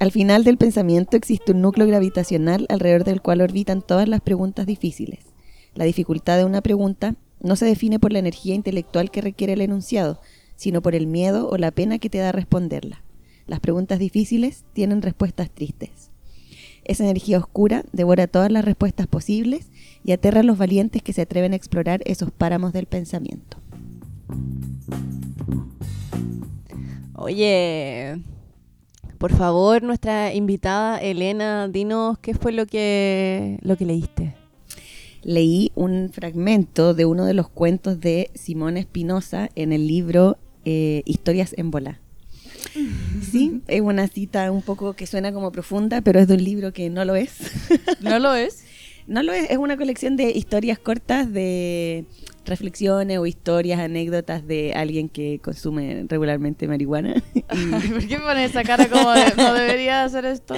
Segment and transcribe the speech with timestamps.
[0.00, 4.64] Al final del pensamiento existe un núcleo gravitacional alrededor del cual orbitan todas las preguntas
[4.64, 5.18] difíciles.
[5.74, 9.60] La dificultad de una pregunta no se define por la energía intelectual que requiere el
[9.60, 10.20] enunciado,
[10.54, 13.02] sino por el miedo o la pena que te da responderla.
[13.48, 16.12] Las preguntas difíciles tienen respuestas tristes.
[16.84, 19.68] Esa energía oscura devora todas las respuestas posibles
[20.04, 23.56] y aterra a los valientes que se atreven a explorar esos páramos del pensamiento.
[27.14, 28.22] Oye,
[29.18, 34.34] por favor, nuestra invitada Elena, dinos qué fue lo que, lo que leíste.
[35.22, 41.02] Leí un fragmento de uno de los cuentos de Simón Espinosa en el libro eh,
[41.04, 42.00] Historias en Bola.
[43.30, 46.72] Sí, es una cita un poco que suena como profunda, pero es de un libro
[46.72, 47.32] que no lo es.
[48.00, 48.64] ¿No lo es?
[49.08, 52.04] No lo es, es una colección de historias cortas de
[52.48, 57.14] reflexiones o historias, anécdotas de alguien que consume regularmente marihuana.
[57.34, 60.54] ¿Por qué me pones esa cara como de no debería hacer esto?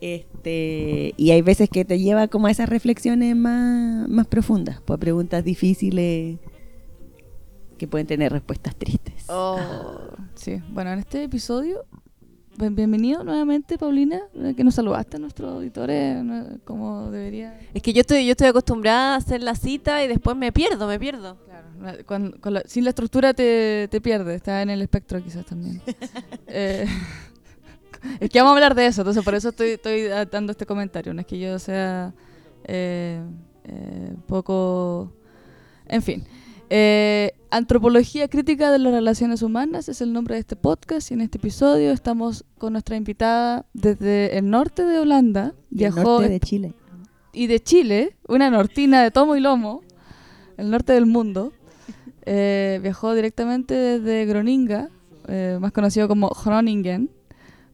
[0.00, 4.98] Este, y hay veces que te lleva como a esas reflexiones más, más profundas, pues
[4.98, 6.38] preguntas difíciles
[7.78, 9.24] que pueden tener respuestas tristes.
[9.28, 9.58] Oh,
[10.34, 10.60] sí.
[10.70, 11.84] Bueno, en este episodio
[12.58, 16.22] Bienvenido nuevamente, Paulina, eh, que nos saludaste a nuestros auditores
[16.64, 17.58] como debería.
[17.72, 20.86] Es que yo estoy, yo estoy acostumbrada a hacer la cita y después me pierdo,
[20.86, 21.38] me pierdo.
[22.04, 25.80] Claro, sin la estructura te, te pierdes, está en el espectro quizás también.
[26.54, 26.86] Eh,
[28.20, 31.14] es que vamos a hablar de eso, entonces por eso estoy, estoy dando este comentario,
[31.14, 32.12] no es que yo sea
[32.64, 33.22] eh,
[34.26, 35.12] poco...
[35.86, 36.26] En fin.
[36.74, 41.20] Eh, Antropología crítica de las relaciones humanas es el nombre de este podcast y en
[41.20, 45.52] este episodio estamos con nuestra invitada desde el norte de Holanda.
[45.68, 46.74] viajó norte de Chile.
[47.34, 49.82] Y de Chile, una nortina de tomo y lomo,
[50.56, 51.52] el norte del mundo.
[52.24, 54.88] Eh, viajó directamente desde Groninga,
[55.28, 57.10] eh, más conocido como Groningen,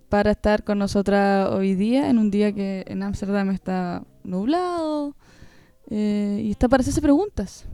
[0.08, 5.15] para estar con nosotras hoy día, en un día que en Ámsterdam está nublado
[5.88, 7.65] y está para hacerse preguntas.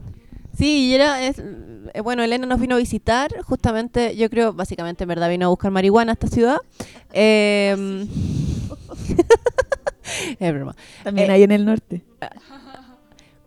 [0.56, 5.04] Sí, y era, es, eh, bueno, Elena nos vino a visitar, justamente, yo creo, básicamente,
[5.04, 6.58] en verdad, vino a buscar marihuana a esta ciudad.
[7.12, 8.06] Eh,
[10.38, 10.76] es broma.
[11.02, 12.02] También hay en el norte.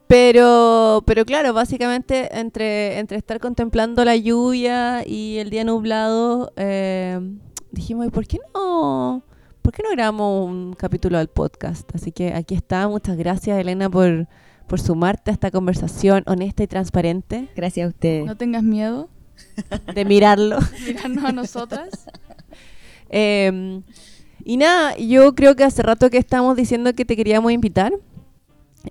[0.08, 7.20] Pero, pero claro, básicamente entre, entre estar contemplando la lluvia y el día nublado, eh,
[7.72, 9.22] dijimos, ¿y por qué no?
[9.62, 11.94] ¿Por qué no grabamos un capítulo del podcast?
[11.94, 12.88] Así que aquí está.
[12.88, 14.30] Muchas gracias, Elena, por,
[14.68, 17.50] por sumarte a esta conversación honesta y transparente.
[17.56, 18.26] Gracias a usted.
[18.26, 19.10] No tengas miedo
[19.94, 20.60] de mirarlo.
[20.86, 21.90] Mirarnos a nosotras.
[23.10, 23.84] Em,
[24.44, 27.94] y nada, yo creo que hace rato que estamos diciendo que te queríamos invitar.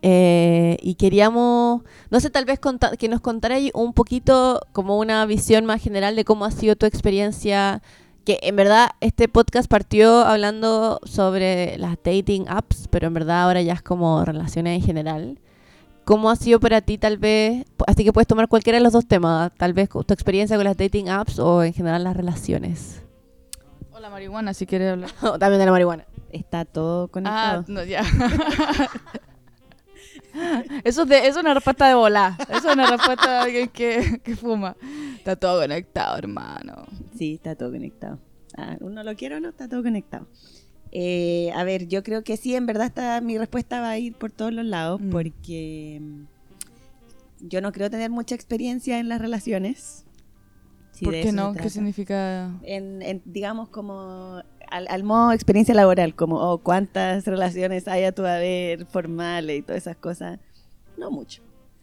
[0.03, 2.59] Eh, y queríamos, no sé, tal vez
[2.98, 6.84] que nos contara un poquito como una visión más general de cómo ha sido tu
[6.84, 7.82] experiencia
[8.26, 13.62] que en verdad este podcast partió hablando sobre las dating apps, pero en verdad ahora
[13.62, 15.38] ya es como relaciones en general.
[16.06, 17.64] ¿Cómo ha sido para ti tal vez?
[17.84, 20.76] Así que puedes tomar cualquiera de los dos temas, tal vez tu experiencia con las
[20.76, 23.02] dating apps o en general las relaciones.
[23.90, 25.10] O la marihuana, si quieres hablar.
[25.40, 26.06] también de la marihuana.
[26.30, 27.62] Está todo conectado.
[27.62, 28.02] Ah, no, ya.
[30.84, 32.34] eso, es eso es una respuesta de volar.
[32.50, 34.76] Eso es una respuesta de alguien que, que fuma.
[35.16, 36.84] Está todo conectado, hermano.
[37.18, 38.20] Sí, está todo conectado.
[38.56, 40.28] Ah, uno lo quiere o no, está todo conectado.
[40.98, 44.14] Eh, a ver, yo creo que sí, en verdad está, mi respuesta va a ir
[44.14, 45.10] por todos los lados, mm.
[45.10, 46.22] porque mm,
[47.40, 50.06] yo no creo tener mucha experiencia en las relaciones.
[51.02, 51.52] ¿Por qué no?
[51.52, 52.50] ¿Qué significa?
[52.62, 54.40] En, digamos, como
[54.70, 59.82] al, modo experiencia laboral, como oh, cuántas relaciones hay a tu haber formales y todas
[59.82, 60.38] esas cosas.
[60.96, 61.42] No mucho.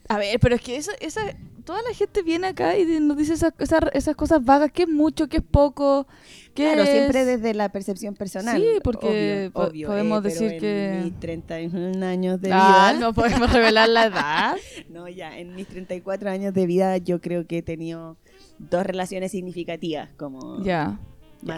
[0.09, 1.22] A ver, pero es que esa, esa,
[1.64, 3.53] toda la gente viene acá y nos dice esas,
[3.94, 6.08] esas, cosas vagas, qué es mucho, qué es poco.
[6.53, 8.62] Qué claro, siempre desde la percepción personal.
[8.62, 10.94] Sí, porque podemos eh, decir que...
[10.94, 13.00] En mis 31 años de ah, vida...
[13.00, 14.56] no podemos revelar la edad.
[14.90, 18.17] no, ya, en mis 34 años de vida yo creo que he tenido
[18.59, 20.64] dos relaciones significativas, como...
[20.64, 21.00] Ya.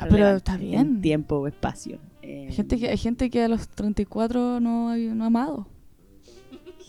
[0.09, 0.79] pero está bien.
[0.79, 1.99] En tiempo o espacio.
[2.23, 5.67] hay, gente que, hay gente que a los 34 no, no ha amado.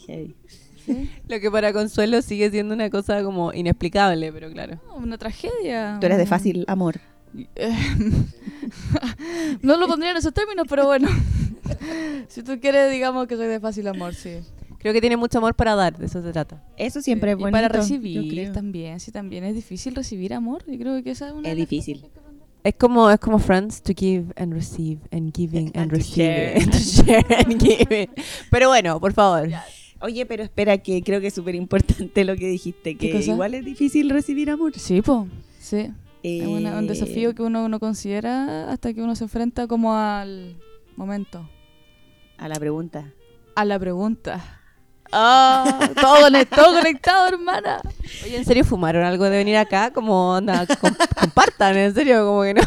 [0.06, 0.36] Hey.
[1.28, 4.80] Lo que para Consuelo sigue siendo una cosa como inexplicable, pero claro.
[4.96, 5.98] una tragedia.
[6.00, 7.00] Tú eres de fácil amor.
[9.62, 11.08] no lo pondría en esos términos, pero bueno.
[12.28, 14.38] si tú quieres, digamos que soy de fácil amor, sí.
[14.78, 16.62] Creo que tiene mucho amor para dar, de eso se trata.
[16.76, 17.52] Eso siempre es bueno.
[17.52, 19.44] para recibir también, sí, también.
[19.44, 20.64] Es difícil recibir amor.
[20.66, 21.50] Yo creo que esa es una.
[21.50, 22.04] Es difícil.
[22.62, 27.24] Es como, es como Friends, to give and receive, and giving and, receiving, and share
[27.38, 28.10] and giving.
[28.50, 29.48] Pero bueno, por favor.
[30.00, 33.64] Oye, pero espera, que creo que es súper importante lo que dijiste, que igual es
[33.64, 34.72] difícil recibir amor.
[34.76, 35.26] Sí, po,
[35.58, 35.90] sí.
[36.22, 40.56] es un Eh, desafío que uno no considera hasta que uno se enfrenta como al
[40.96, 41.48] momento.
[42.38, 43.12] A la pregunta.
[43.54, 44.60] A la pregunta.
[45.12, 47.80] Ah, todo, conect- todo conectado, hermana.
[48.24, 49.92] Oye, ¿en serio fumaron algo de venir acá?
[49.92, 52.62] Como, anda, com- compartan, en serio, como que no.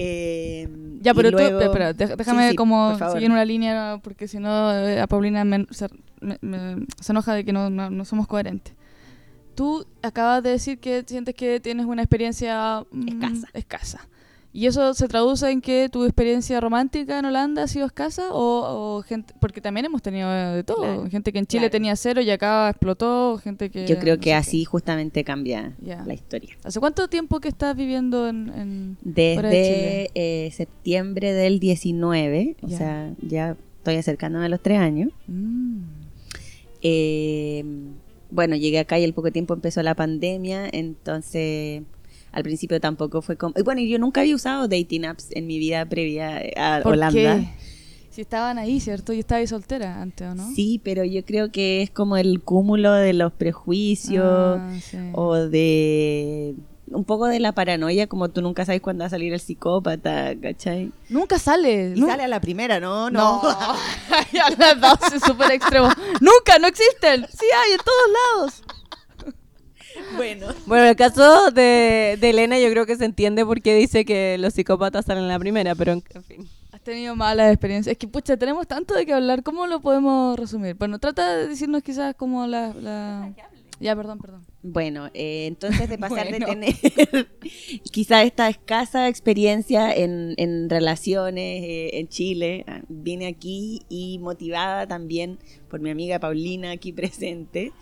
[0.00, 0.68] Eh,
[1.00, 5.00] Ya, pero luego- tú, espera, déjame sí, como seguir una línea, porque si no, eh,
[5.00, 5.88] a Paulina me- se,
[6.20, 8.74] me- me- se enoja de que no, no- no somos coherentes.
[9.54, 13.48] Tú acabas de decir que sientes que tienes una experiencia mm, Escasa.
[13.54, 14.08] escasa.
[14.58, 18.32] ¿Y eso se traduce en que tu experiencia romántica en Holanda ha sido escasa?
[18.32, 20.78] O, o gente, porque también hemos tenido de todo.
[20.78, 21.70] Claro, gente que en Chile claro.
[21.70, 23.38] tenía cero y acá explotó.
[23.38, 23.86] Gente que.
[23.86, 26.56] Yo creo no que así justamente cambia la historia.
[26.64, 28.48] ¿Hace cuánto tiempo que estás viviendo en.
[28.48, 28.96] en-
[29.34, 30.10] fuera de Chile?
[30.12, 32.78] Desde eh, septiembre del 19, o Ya.
[32.78, 35.12] sea, ya estoy acercándome a los tres años.
[35.28, 35.82] Mm.
[36.82, 37.64] Eh,
[38.32, 41.82] bueno, llegué acá y al poco tiempo empezó la pandemia, entonces
[42.38, 43.52] al principio tampoco fue como...
[43.58, 47.12] y Bueno, yo nunca había usado dating apps en mi vida previa a ¿Por Holanda.
[47.36, 47.48] qué?
[48.10, 49.12] Si estaban ahí, ¿cierto?
[49.12, 50.50] Y estabas soltera antes, ¿o no?
[50.54, 54.96] Sí, pero yo creo que es como el cúmulo de los prejuicios Ah, sí.
[55.12, 56.54] o de
[56.90, 60.34] un poco de la paranoia, como tú nunca sabes cuándo va a salir el psicópata,
[60.40, 60.90] ¿cachai?
[61.10, 61.92] Nunca sale.
[61.94, 63.50] Y sale a la primera, no, No, no.
[64.32, 65.88] ya las dos es súper extremo.
[66.20, 67.26] Nunca, no existen.
[67.30, 68.62] Sí hay en todos lados.
[70.16, 70.46] Bueno.
[70.66, 74.36] Bueno, el caso de, de Elena yo creo que se entiende por qué dice que
[74.38, 76.48] los psicópatas salen en la primera, pero en, en fin.
[76.72, 77.92] Has tenido malas experiencias.
[77.92, 79.42] Es que, pucha, tenemos tanto de qué hablar.
[79.42, 80.74] ¿Cómo lo podemos resumir?
[80.74, 82.74] Bueno, trata de decirnos quizás como la...
[82.74, 83.32] la...
[83.80, 84.44] Ya, perdón, perdón.
[84.62, 86.46] Bueno, eh, entonces de pasar Bueno.
[86.46, 87.28] de tener
[87.92, 94.86] quizá esta escasa experiencia en, en relaciones eh, en Chile, ah, vine aquí y motivada
[94.88, 95.38] también
[95.70, 97.72] por mi amiga Paulina aquí presente.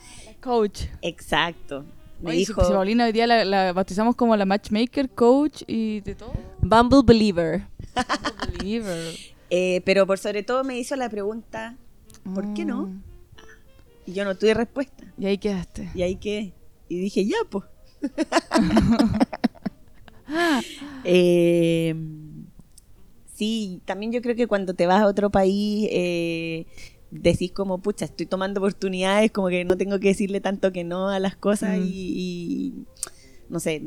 [0.40, 0.82] Coach.
[1.00, 1.86] Exacto.
[2.20, 6.00] Me Oye, dijo, si Paulina hoy día la, la bautizamos como la matchmaker, coach y
[6.00, 6.32] de todo.
[6.62, 7.66] Bumble Believer.
[8.58, 9.14] Believer.
[9.50, 11.76] eh, pero por sobre todo me hizo la pregunta,
[12.34, 12.86] ¿por qué no?
[12.86, 13.02] Mm.
[14.06, 15.04] Y yo no tuve respuesta.
[15.18, 15.90] Y ahí quedaste.
[15.94, 16.52] Y ahí que
[16.88, 17.64] y dije, ya, pues.
[21.08, 21.94] Eh,
[23.32, 26.66] sí, también yo creo que cuando te vas a otro país, eh,
[27.22, 31.08] decís como, pucha, estoy tomando oportunidades, como que no tengo que decirle tanto que no
[31.08, 31.82] a las cosas Mm.
[31.82, 32.74] y, y,
[33.48, 33.82] no sé,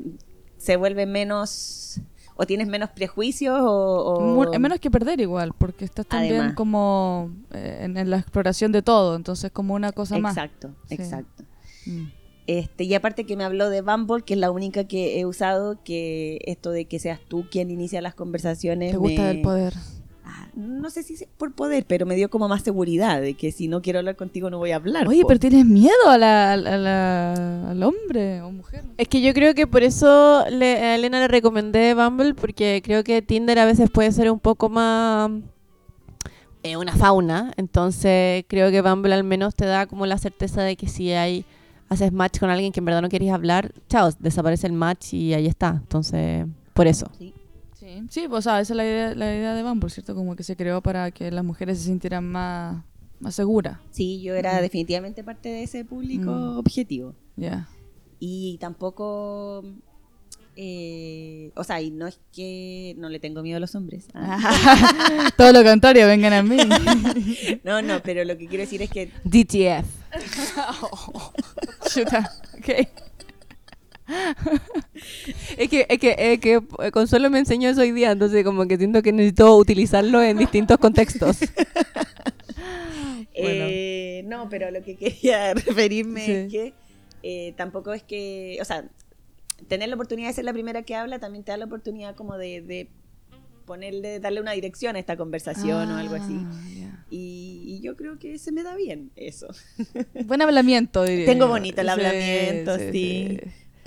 [0.57, 2.01] se vuelve menos,
[2.35, 4.13] o tienes menos prejuicios o...
[4.15, 6.53] o- menos que perder igual, porque estás también Además.
[6.55, 10.35] como eh, en, en la exploración de todo, entonces como una cosa más.
[10.35, 10.95] Exacto, Sí.
[10.95, 11.43] exacto.
[11.85, 12.07] Mm.
[12.47, 15.83] Este, y aparte que me habló de Bumble, que es la única que he usado,
[15.83, 18.89] que esto de que seas tú quien inicia las conversaciones.
[18.91, 19.73] Te gusta me- el poder.
[20.31, 23.51] Ah, no sé si es por poder, pero me dio como más seguridad de que
[23.51, 25.07] si no quiero hablar contigo no voy a hablar.
[25.07, 28.83] Oye, pero tienes miedo a la, a la- al hombre o mujer.
[28.97, 33.03] Es que yo creo que por eso le- a Elena le recomendé Bumble, porque creo
[33.03, 35.31] que Tinder a veces puede ser un poco más
[36.63, 37.53] eh, una fauna.
[37.57, 41.45] Entonces creo que Bumble al menos te da como la certeza de que si hay
[41.89, 45.33] haces match con alguien que en verdad no querías hablar, chao, desaparece el match y
[45.33, 45.69] ahí está.
[45.81, 46.45] Entonces,
[46.75, 47.07] por eso.
[47.17, 47.33] Sí.
[47.89, 50.13] Sí, sí, pues, o sea, esa es la idea, la idea de Bumble, ¿cierto?
[50.15, 52.83] Como que se creó para que las mujeres se sintieran más,
[53.19, 53.79] más seguras.
[53.91, 54.61] Sí, yo era Mm.
[54.61, 56.57] definitivamente parte de ese público Mm.
[56.59, 57.15] objetivo.
[57.35, 57.67] Ya.
[58.19, 59.63] Y tampoco...
[60.61, 64.07] eh, o sea, y no es que no le tengo miedo a los hombres.
[64.13, 64.37] Ah.
[65.37, 66.57] Todo lo contrario, vengan a mí.
[67.63, 69.87] No, no, pero lo que quiero decir es que DTF.
[71.93, 72.87] Chuta, ok.
[75.57, 76.61] Es que, es que, es que
[76.91, 80.77] Consuelo me enseñó eso hoy día, entonces como que siento que necesito utilizarlo en distintos
[80.77, 81.37] contextos.
[83.41, 86.31] Eh, no, pero lo que quería referirme Sí.
[86.31, 86.73] es que
[87.23, 88.83] eh, tampoco es que, o sea,
[89.67, 92.37] tener la oportunidad de ser la primera que habla también te da la oportunidad como
[92.37, 92.89] de, de
[93.65, 96.35] ponerle, darle una dirección a esta conversación o algo así.
[96.37, 97.05] Ah.
[97.11, 99.47] Y, y yo creo que se me da bien eso.
[100.25, 101.25] Buen hablamiento, diría.
[101.25, 103.39] Tengo bonito el Sí, hablamiento, sí.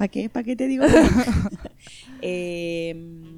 [0.02, 0.28] ¿Para qué?
[0.28, 0.84] ¿Para qué te digo?
[2.22, 2.96] Eh,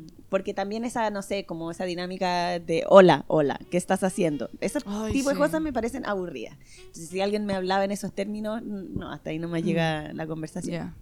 [0.30, 4.48] porque también esa, no sé, como esa dinámica de hola, hola, ¿qué estás haciendo?
[4.62, 5.40] Ese Ay, tipo de sí.
[5.42, 6.56] cosas me parecen aburridas.
[6.78, 10.26] Entonces, si alguien me hablaba en esos términos, no, hasta ahí no me llega la
[10.26, 10.72] conversación.
[10.72, 10.94] Ya.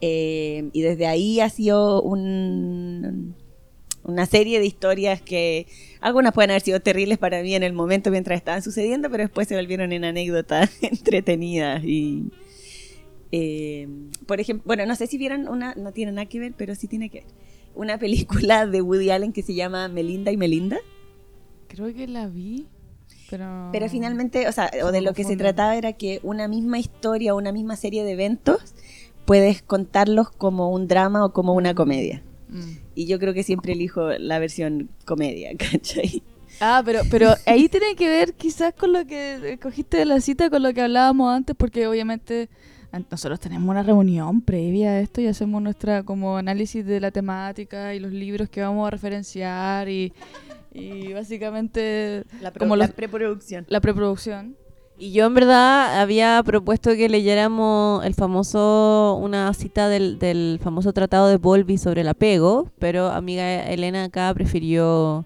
[0.00, 3.34] Eh, y desde ahí ha sido un-
[4.04, 5.66] una serie de historias que
[6.00, 9.46] algunas pueden haber sido terribles para mí en el momento mientras estaban sucediendo, pero después
[9.46, 12.30] se volvieron en anécdotas entretenidas y...
[13.32, 13.88] eh,
[14.26, 16.86] por ejemplo, bueno, no sé si vieron una, no tiene nada que ver, pero sí
[16.88, 17.28] tiene que ver,
[17.74, 20.78] una película de Woody Allen que se llama Melinda y Melinda,
[21.68, 22.66] Creo que la vi,
[23.28, 23.68] pero...
[23.72, 27.34] pero finalmente, o sea, o de lo que se trataba era que una misma historia,
[27.34, 28.74] una misma serie de eventos
[29.26, 32.22] puedes contarlos como un drama o como una comedia.
[32.48, 32.78] Mm.
[32.94, 36.22] Y yo creo que siempre elijo la versión comedia, ¿cachai?
[36.60, 40.48] Ah, pero, pero ahí tiene que ver quizás con lo que cogiste de la cita,
[40.48, 42.48] con lo que hablábamos antes, porque obviamente
[43.10, 47.94] nosotros tenemos una reunión previa a esto y hacemos nuestra como análisis de la temática
[47.94, 50.12] y los libros que vamos a referenciar y,
[50.72, 53.66] y básicamente La, pro- Como la los- preproducción.
[53.68, 54.56] la preproducción.
[55.00, 60.92] Y yo en verdad había propuesto que leyéramos el famoso, una cita del, del famoso
[60.92, 65.24] tratado de Volvi sobre el apego, pero amiga Elena acá prefirió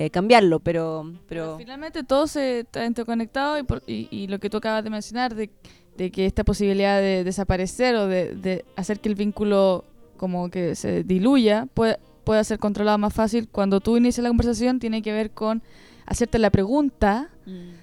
[0.00, 1.04] eh, cambiarlo, pero...
[1.28, 4.82] Pero pero finalmente todo se está interconectado y, por- y, y lo que tú acabas
[4.82, 5.48] de mencionar de,
[5.96, 9.84] de que esta posibilidad de desaparecer o de, de hacer que el vínculo
[10.16, 14.78] como que se diluya puede, puede ser controlado más fácil cuando tú inicias la conversación
[14.80, 15.62] tiene que ver con
[16.06, 17.30] hacerte la pregunta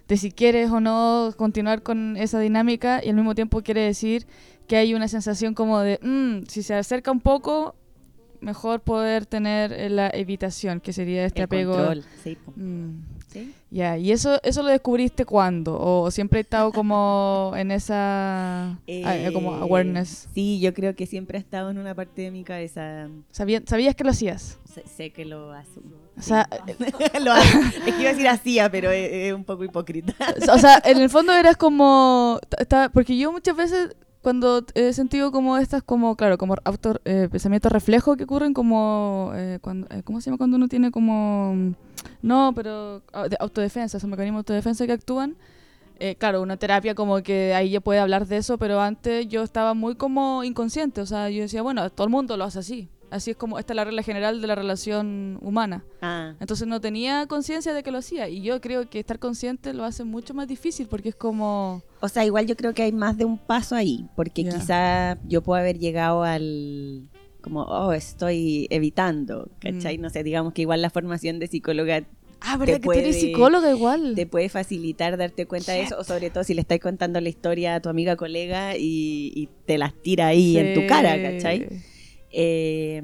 [0.08, 4.26] de si quieres o no continuar con esa dinámica y al mismo tiempo quiere decir
[4.68, 7.76] que hay una sensación como de "Mm, si se acerca un poco
[8.42, 12.54] mejor poder tener la evitación que sería este El apego control, sí, po.
[12.56, 13.04] Mm.
[13.32, 13.54] Sí.
[13.70, 15.80] Ya, ¿y eso eso lo descubriste cuándo?
[15.80, 18.78] ¿O siempre he estado como en esa ah,
[19.34, 20.28] como Eh, awareness?
[20.34, 23.08] Sí, yo creo que siempre ha estado en una parte de mi cabeza.
[23.32, 24.60] Sabía- ¿Sabías que lo hacías?
[24.66, 25.96] Sé, sé que lo asumo.
[26.18, 26.48] O sea,
[27.22, 27.52] Lo es
[27.96, 30.14] que iba a decir hacía, pero es, es un poco hipócrita.
[30.54, 32.40] o sea, en el fondo eras como...
[32.68, 37.28] ta- porque yo muchas veces cuando he sentido como estas, como, claro, como auto, eh,
[37.32, 39.32] pensamientos reflejos que ocurren como...
[39.36, 41.54] eh, cuando, eh, ¿Cómo se llama cuando uno tiene como...
[41.56, 41.74] mm,
[42.22, 45.36] No, pero ah, de autodefensa, esos mecanismos de autodefensa que actúan.
[46.00, 49.44] Eh, claro, una terapia como que ahí ya puede hablar de eso, pero antes yo
[49.44, 52.90] estaba muy como inconsciente, o sea, yo decía, bueno, todo el mundo lo hace así.
[53.12, 55.84] Así es como, esta es la regla general de la relación humana.
[56.02, 58.30] Ah, Entonces no tenía conciencia de que lo hacía.
[58.30, 61.84] Y yo creo que estar consciente lo hace mucho más difícil porque es como...
[62.00, 64.52] o sea, igual yo creo que hay más de un paso ahí, porque Ya.
[64.52, 67.10] quizá yo puedo haber llegado al
[67.42, 69.98] como, oh, estoy evitando, ¿cachai?
[69.98, 70.02] Mm.
[70.02, 72.04] No sé, digamos que igual la formación de psicóloga
[72.44, 74.14] Ah, ¿verdad que eres psicóloga igual?
[74.16, 77.30] te puede facilitar darte cuenta de eso, o sobre todo si le estás contando la
[77.30, 81.68] historia a tu amiga colega y, y te las tira ahí en tu cara, ¿cachai?
[82.34, 83.02] Eh,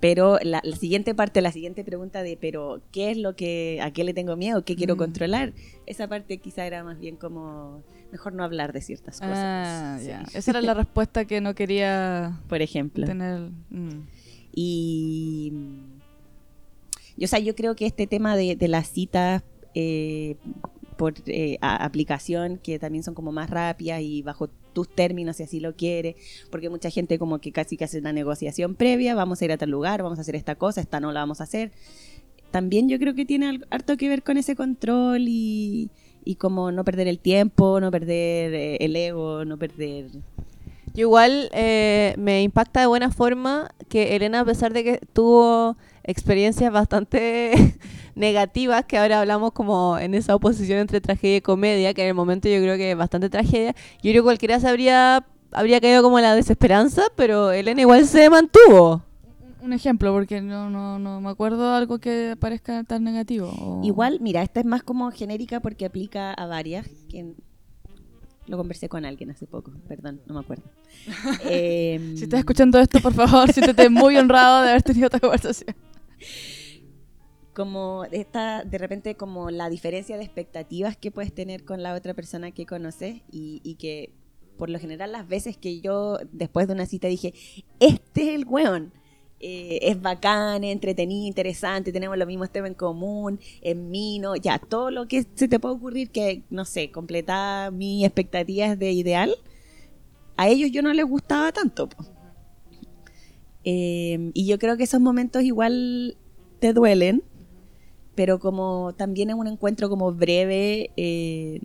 [0.00, 3.90] pero la, la siguiente parte, la siguiente pregunta de, pero ¿qué es lo que, a
[3.92, 4.64] qué le tengo miedo?
[4.64, 4.98] ¿Qué quiero Mm.
[4.98, 5.52] controlar?
[5.86, 7.82] Esa parte quizá era más bien como,
[8.12, 9.36] mejor no hablar de ciertas cosas.
[9.36, 10.10] Ah, Sí.
[10.38, 13.04] Esa era la respuesta que no quería Por ejemplo.
[13.06, 13.50] tener.
[13.70, 14.06] mm.
[14.54, 15.52] Y,
[17.16, 19.42] y, o sea, yo creo que este tema de, de las citas
[19.74, 20.36] eh,
[20.96, 24.48] por eh, a- aplicación, que también son como más rápidas y bajo
[24.78, 26.14] tus términos, si así lo quiere,
[26.52, 29.58] porque mucha gente como que casi que hace una negociación previa, vamos a ir a
[29.58, 31.72] tal lugar, vamos a hacer esta cosa, esta no la vamos a hacer.
[32.52, 35.90] También yo creo que tiene harto que ver con ese control y,
[36.24, 40.10] y como no perder el tiempo, no perder eh, el ego, no perder...
[40.94, 45.76] Yo igual eh, me impacta de buena forma que Elena, a pesar de que tuvo
[46.08, 47.52] experiencias bastante
[48.16, 52.14] negativas, que ahora hablamos como en esa oposición entre tragedia y comedia, que en el
[52.14, 56.02] momento yo creo que es bastante tragedia, yo creo que cualquiera se habría, habría caído
[56.02, 59.02] como en la desesperanza, pero Elena igual se mantuvo.
[59.60, 63.48] Un ejemplo, porque no, no, no me acuerdo algo que parezca tan negativo.
[63.58, 66.86] o- Igual, mira, esta es más como genérica porque aplica a varias.
[67.10, 67.34] Que
[68.46, 70.62] lo conversé con alguien hace poco, perdón, no me acuerdo.
[71.44, 75.74] Em, Si estás escuchando esto, por favor, siéntete muy honrado de haber tenido esta conversación.
[77.58, 82.14] Como esta, de repente, como la diferencia de expectativas que puedes tener con la otra
[82.14, 84.12] persona que conoces y, que
[84.56, 87.34] por lo general las veces que yo después de una cita dije,
[87.80, 88.92] este es el weón.
[89.40, 94.90] eh, es bacán, entretenido, interesante, tenemos los mismos temas en común, es mino, ya, todo
[94.92, 99.34] lo que se te puede ocurrir que, no sé, completar mis expectativas de ideal,
[100.36, 101.88] a ellos yo no les gustaba tanto.
[103.64, 106.16] Eh, y yo creo que esos momentos igual
[106.60, 107.22] te duelen,
[108.14, 111.60] pero como también es un encuentro como breve, eh,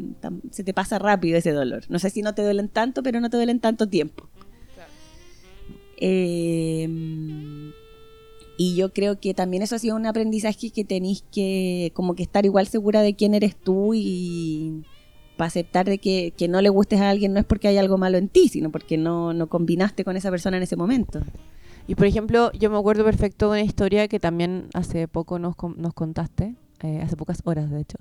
[0.51, 1.83] se te pasa rápido ese dolor.
[1.89, 4.29] No sé si no te duelen tanto, pero no te duelen tanto tiempo.
[5.97, 6.87] Eh,
[8.57, 12.23] y yo creo que también eso ha sido un aprendizaje que tenéis que como que
[12.23, 14.83] estar igual segura de quién eres tú y
[15.37, 17.97] para aceptar de que, que no le gustes a alguien no es porque hay algo
[17.97, 21.21] malo en ti, sino porque no, no combinaste con esa persona en ese momento.
[21.87, 25.55] Y por ejemplo, yo me acuerdo perfecto de una historia que también hace poco nos,
[25.75, 27.97] nos contaste, eh, hace pocas horas de hecho,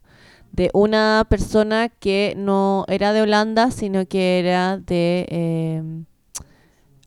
[0.53, 5.27] de una persona que no era de Holanda, sino que era de...
[5.29, 5.83] eh,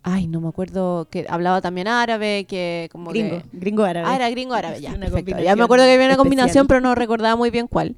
[0.04, 3.46] ay, no me acuerdo, que hablaba también árabe, que como Gringo, que...
[3.54, 4.08] gringo árabe.
[4.08, 5.40] Ah, era gringo árabe, ya, perfecto.
[5.40, 6.18] Ya me acuerdo que había una especial.
[6.18, 7.96] combinación, pero no recordaba muy bien cuál.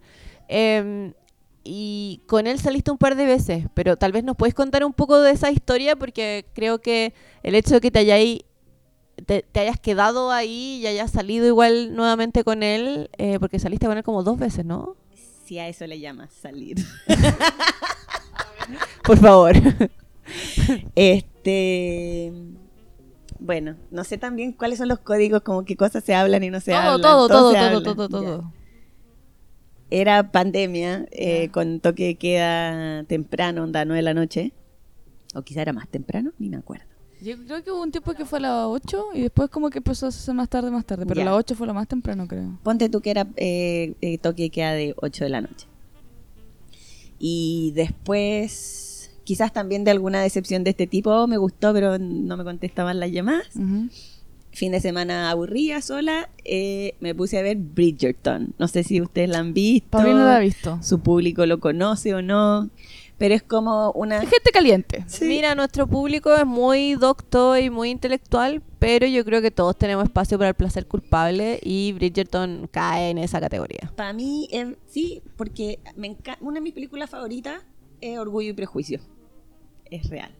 [0.48, 1.12] Eh,
[1.69, 4.93] y con él saliste un par de veces, pero tal vez nos puedes contar un
[4.93, 8.39] poco de esa historia porque creo que el hecho de que te hayáis
[9.25, 13.97] te, hayas quedado ahí y hayas salido igual nuevamente con él, eh, porque saliste con
[13.97, 14.95] él como dos veces, ¿no?
[15.45, 16.77] Si a eso le llamas salir.
[19.03, 19.55] Por favor.
[20.95, 22.33] este.
[23.39, 26.59] Bueno, no sé también cuáles son los códigos, como qué cosas se hablan y no
[26.59, 27.01] se todo, hablan.
[27.01, 28.53] Todo, todo, todo, todo, todo,
[29.89, 34.53] Era pandemia, eh, con toque de queda temprano, onda 9 de la noche.
[35.36, 36.97] O quizá era más temprano, ni me acuerdo.
[37.21, 39.79] Yo creo que hubo un tiempo que fue a las 8 y después como que
[39.79, 41.05] empezó a ser más tarde, más tarde.
[41.05, 42.59] Pero a las 8 fue lo más temprano, creo.
[42.63, 45.67] Ponte tú que era eh, eh, toque de queda de 8 de la noche.
[47.19, 52.38] Y después, quizás también de alguna decepción de este tipo, oh, me gustó, pero no
[52.38, 53.50] me contestaban las llamadas.
[54.51, 58.53] Fin de semana aburrida, sola, eh, me puse a ver Bridgerton.
[58.59, 59.97] No sé si ustedes la han visto.
[60.00, 60.79] mí no la he visto.
[60.83, 62.69] Su público lo conoce o no
[63.17, 64.19] pero es como una...
[64.21, 65.05] Gente caliente.
[65.21, 70.05] Mira, nuestro público es muy docto y muy intelectual, pero yo creo que todos tenemos
[70.05, 73.91] espacio para el placer culpable y Bridgerton cae en esa categoría.
[73.95, 77.62] Para mí, em, sí, porque me una de mis películas favoritas
[78.01, 79.00] es Orgullo y Prejuicio.
[79.89, 80.36] Es real.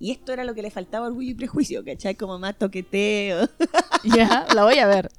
[0.00, 2.14] Y esto era lo que le faltaba Orgullo y Prejuicio, ¿cachai?
[2.14, 3.48] Como más toqueteo.
[4.02, 5.10] Ya, la voy a ver.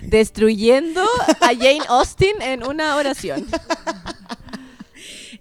[0.00, 1.02] Destruyendo
[1.40, 3.44] a Jane Austen en una oración.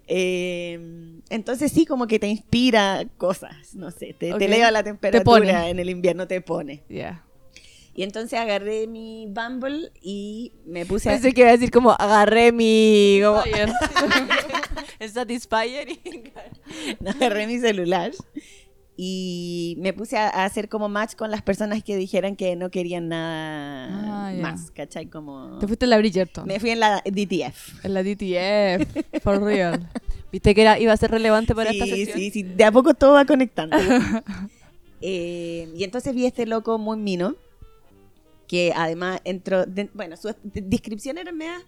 [0.08, 5.80] Em, entonces sí, como que te inspira cosas, no sé, te, eleva la temperatura en
[5.80, 6.84] el invierno, te pone.
[6.90, 7.24] Ya.
[7.94, 12.52] Y entonces agarré mi Bumble y me puse Pensé que iba a decir como agarré
[12.52, 13.20] mi...
[13.24, 13.42] Como...
[15.12, 15.88] Satisfyer.
[17.06, 18.12] agarré mi celular
[19.00, 23.10] y me puse a, hacer como match con las personas que dijeran que no querían
[23.10, 25.06] nada ah, más, ¿cachai?
[25.06, 25.60] Como...
[25.60, 26.48] Te fuiste en la Bridgerton.
[26.48, 27.86] Me fui en la DTF.
[27.86, 29.88] En la DTF, for real.
[30.32, 32.18] ¿Viste que era, iba a ser relevante para esta sesión?
[32.18, 33.78] Sí, sí, de a poco todo va conectando.
[35.00, 37.36] Eh, y entonces vi a este loco muy mino,
[38.48, 41.64] que además entró, bueno, su descripción era media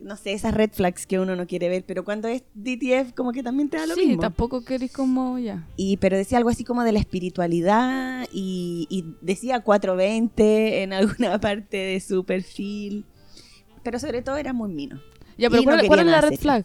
[0.00, 3.32] no sé, esas red flags que uno no quiere ver, pero cuando es DTF como
[3.32, 4.12] que también te da lo mismo.
[4.12, 5.66] Sí, tampoco querés como ya.
[5.76, 11.76] Y pero decía algo así como de la espiritualidad y, decía 420 en alguna parte
[11.76, 13.04] de su perfil,
[13.82, 15.00] pero sobre todo era muy mino.
[15.36, 16.64] Ya, pero ¿cuál, es la red flag?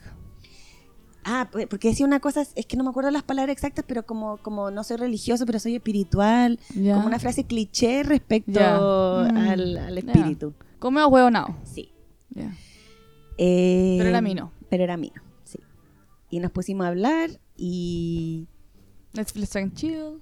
[1.23, 4.03] Ah, pues, porque decía una cosa, es que no me acuerdo las palabras exactas, pero
[4.03, 6.59] como, como no soy religioso, pero soy espiritual.
[6.73, 9.37] Como una frase cliché respecto mm.
[9.37, 10.53] al, espíritu.
[10.77, 11.55] Como a now.
[11.63, 11.91] Sí.
[13.39, 14.51] Pero era mío.
[14.69, 15.59] Pero era mío, sí.
[16.29, 18.47] Y nos pusimos a hablar y...
[19.13, 20.21] Netflix and chill.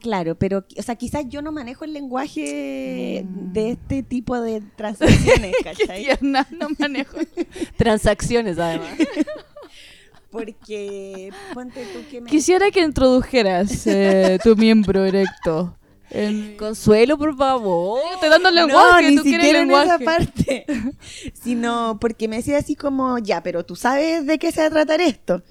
[0.00, 3.52] Claro, pero, o sea, quizás yo no manejo el lenguaje mm.
[3.52, 6.06] de este tipo de transacciones, ¿cachai?
[6.20, 7.18] no manejo.
[7.76, 8.90] transacciones, además.
[10.30, 12.30] Porque, ponte tú que me...
[12.30, 15.76] Quisiera que introdujeras eh, tu miembro erecto.
[16.58, 18.00] Consuelo, por favor.
[18.14, 20.66] Estoy dando lenguaje, no, ni tú siquiera en esa parte.
[21.42, 24.70] Sino porque me decía así como, ya, pero tú sabes de qué se va a
[24.70, 25.42] tratar esto.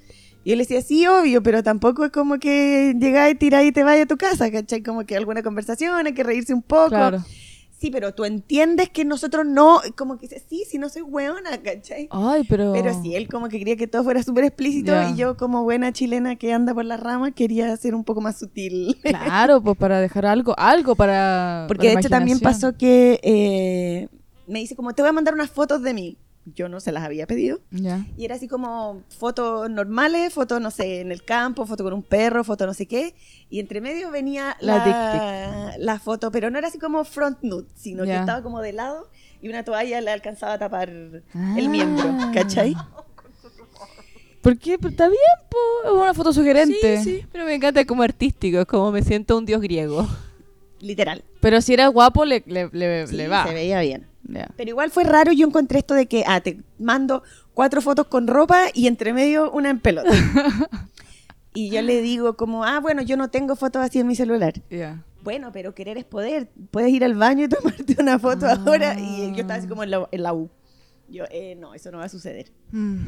[0.43, 4.05] Y él decía, sí, obvio, pero tampoco es como que llegáis, tiráis y te vayas
[4.05, 4.81] a tu casa, ¿cachai?
[4.81, 6.89] Como que alguna conversación, hay que reírse un poco.
[6.89, 7.23] Claro
[7.79, 11.61] sí, pero tú entiendes que nosotros no, como que dice, sí, si no soy hueona,
[11.61, 12.09] ¿cachai?
[12.11, 12.73] Ay, pero...
[12.73, 15.93] Pero sí, él como que quería que todo fuera súper explícito y yo como buena
[15.93, 18.97] chilena que anda por la rama quería ser un poco más sutil.
[19.01, 21.65] Claro, pues para dejar algo, algo para...
[21.67, 24.07] Porque de hecho también pasó que eh,
[24.47, 27.03] me dice como, te voy a mandar unas fotos de mí yo no se las
[27.03, 27.59] había pedido.
[28.17, 32.03] Y era así como fotos normales, fotos, no sé, en el campo, foto con un
[32.03, 33.15] perro, foto no sé qué.
[33.49, 38.03] Y entre medio venía la, la, foto, pero no era así como front nude, sino
[38.03, 39.09] que estaba como de lado
[39.41, 41.55] y una toalla le alcanzaba a tapar el ah.
[41.69, 42.75] miembro, ¿cachai?
[44.41, 44.77] ¿Por qué?
[44.77, 45.57] Pero está bien, po.
[45.89, 47.03] es una foto sugerente.
[47.03, 50.07] Sí, sí, pero me encanta como artístico, es como me siento un dios griego.
[50.79, 51.23] Literal.
[51.41, 53.45] Pero si era guapo, le, le, le va.
[53.45, 54.07] Se veía bien.
[54.55, 58.27] Pero igual fue raro, yo encontré esto de que, ah, te mando cuatro fotos con
[58.27, 60.09] ropa y entre medio una en pelota.
[61.53, 64.53] y yo le digo como, ah, bueno, yo no tengo fotos así en mi celular.
[65.23, 66.49] Bueno, pero querer es poder.
[66.71, 68.57] Puedes ir al baño y tomarte una foto ah.
[68.65, 68.99] ahora.
[68.99, 70.49] Y yo estaba así como en la, U.
[71.09, 72.51] Yo, eh, no, eso no va a suceder.
[72.71, 72.99] Mm.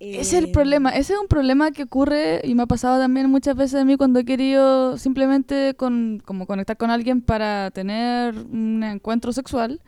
[0.00, 0.90] Ese es el eh, problema.
[0.90, 3.98] Ese es un problema que ocurre y me ha pasado también muchas veces a mí
[3.98, 9.80] cuando he querido simplemente con, como conectar con alguien para tener un encuentro sexual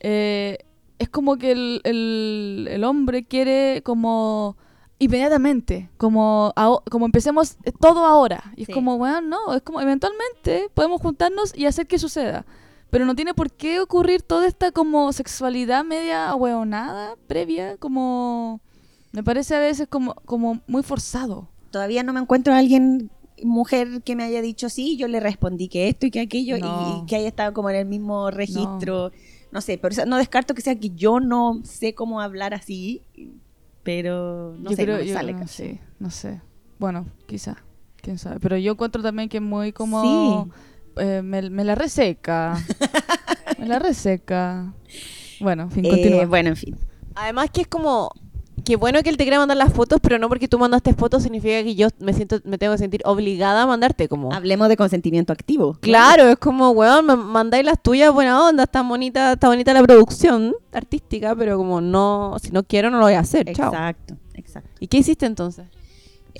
[0.00, 0.58] eh,
[0.98, 4.56] es como que el, hombre quiere como
[4.98, 6.54] inmediatamente, como,
[6.90, 8.52] como empecemos todo ahora.
[8.56, 12.46] Y es como, bueno, no, es como eventualmente podemos juntarnos y hacer que suceda.
[12.90, 18.60] Pero no tiene por qué ocurrir toda esta como sexualidad media nada previa, como...
[19.12, 21.48] Me parece a veces como, como muy forzado.
[21.70, 23.10] Todavía no me encuentro a alguien,
[23.42, 27.06] mujer, que me haya dicho sí, yo le respondí que esto y que aquello, y-
[27.06, 29.10] que haya estado como en el mismo registro.
[29.10, 33.02] No, sé, pero eso- no descarto que sea que yo no sé cómo hablar así,
[33.82, 35.32] pero no yo sé, creo, no me yo- sale.
[35.34, 36.40] no, sí, no sé.
[36.78, 37.56] Bueno, quizá,
[38.02, 38.40] quién sabe.
[38.40, 40.48] Pero yo encuentro también que es muy como...
[40.96, 42.58] eh, me, me la reseca.
[43.58, 44.72] me la reseca.
[45.40, 46.26] Bueno, en fin, Eh, continúa.
[46.26, 46.76] bueno, en fin.
[47.14, 48.10] Además que es como
[48.66, 51.22] que bueno que él te quiera mandar las fotos, pero no porque tú mandaste fotos
[51.22, 54.76] significa que yo me siento me tengo que sentir obligada a mandarte como Hablemos de
[54.76, 55.78] consentimiento activo.
[55.80, 59.84] Claro, es como, weón, me mandáis las tuyas, buena onda, está bonita, está bonita la
[59.84, 63.72] producción artística, pero como no, si no quiero no lo voy a hacer, chao.
[63.72, 64.70] Exacto, exacto.
[64.80, 65.66] ¿Y qué hiciste entonces?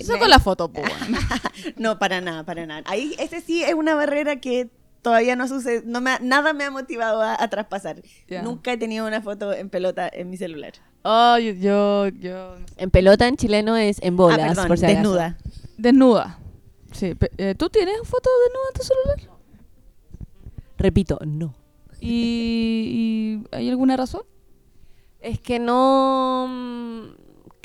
[0.01, 0.69] Saco la foto.
[1.77, 2.83] No, para nada, para nada.
[2.85, 4.69] Ahí, ese sí es una barrera que
[5.07, 8.01] todavía no sucede, no me ha- nada me ha motivado a, a traspasar.
[8.43, 10.73] Nunca he tenido una foto en pelota en mi celular.
[11.03, 14.83] Oh, yo, yo, yo- En pelota en chileno es en bolas, ah, perdón, por si
[14.85, 14.97] acaso.
[14.99, 15.37] desnuda.
[15.77, 16.39] Desnuda.
[16.91, 19.39] Sí, eh, ¿tú tienes foto desnuda en tu celular?
[20.77, 21.55] Repito, no.
[22.01, 24.23] ¿Y, y hay alguna razón?
[25.21, 27.05] Es que no mm,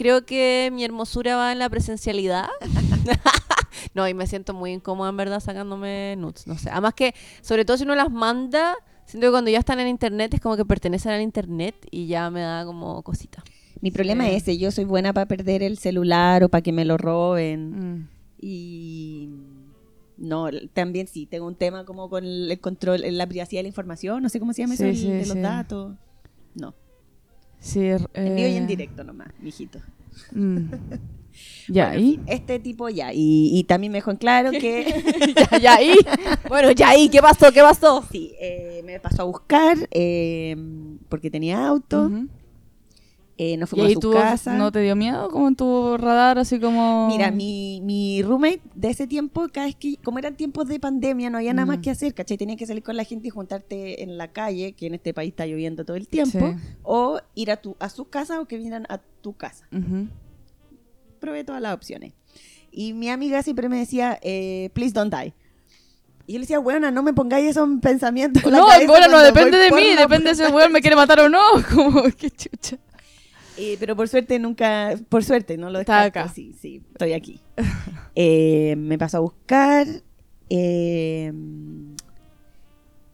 [0.03, 2.49] creo que mi hermosura va en la presencialidad.
[3.95, 6.71] no, y me siento muy incómoda en verdad sacándome nudes, no sé.
[6.71, 10.35] Además que, sobre todo si uno las manda, siento que cuando ya están en internet
[10.35, 13.45] es como que pertenecen al internet y ya me da como cosita.
[13.81, 16.85] Mi problema es ese, yo soy buena para perder el celular o para que me
[16.85, 17.99] lo roben.
[17.99, 18.09] Mm.
[18.41, 19.31] Y
[20.17, 24.21] no, también sí, tengo un tema como con el control, la privacidad de la información,
[24.21, 25.95] no sé cómo se llama Sí, eso, sí, de los datos.
[26.57, 26.75] No,
[27.63, 29.79] Sí, er- en vivo y en eh, directo nomás, mijito.
[30.33, 30.59] mm.
[31.69, 35.35] Ya, fin, Este tipo ya, y, y también me dejó en claro que...
[35.51, 35.95] ya, ya ahí.
[36.47, 37.51] Bueno, ya ahí, ¿qué pasó?
[37.53, 38.05] ¿Qué pasó?
[38.13, 40.55] Sí, eh, me pasó a buscar eh,
[41.09, 42.11] porque tenía auto.
[43.39, 44.55] Eh, nos ¿Y fuimos a su tú casa.
[44.55, 47.09] no te dio miedo como en tu radar, así como...
[47.09, 51.31] Mira, mi, mi roommate de ese tiempo, cada vez que, como eran tiempos de pandemia,
[51.31, 51.81] no había nada más Mm.
[51.81, 52.37] que hacer, ¿cachai?
[52.37, 55.31] Tenías que salir con la gente y juntarte en la calle, que en este país
[55.31, 56.69] está lloviendo todo el tiempo, Sí.
[56.83, 59.67] o ir a, tu, a su casa o que vinieran a tu casa.
[61.21, 62.13] Probé todas las opciones.
[62.71, 65.33] Y mi amiga siempre me decía, eh, please don't die.
[66.27, 68.45] Y yo le decía, bueno, no me pongáis esos pensamientos.
[68.45, 70.81] en la No, cabeza bueno, no depende de mí, depende de si el weón me
[70.81, 71.41] quiere matar o no.
[71.75, 72.77] Como, qué chucha.
[73.65, 76.27] Eh, pero por suerte nunca, por suerte, no lo Está descarto.
[76.29, 76.35] acá.
[76.35, 77.41] Sí, sí, estoy aquí.
[78.17, 79.87] Eh, me pasó a buscar.
[80.51, 81.33] eh,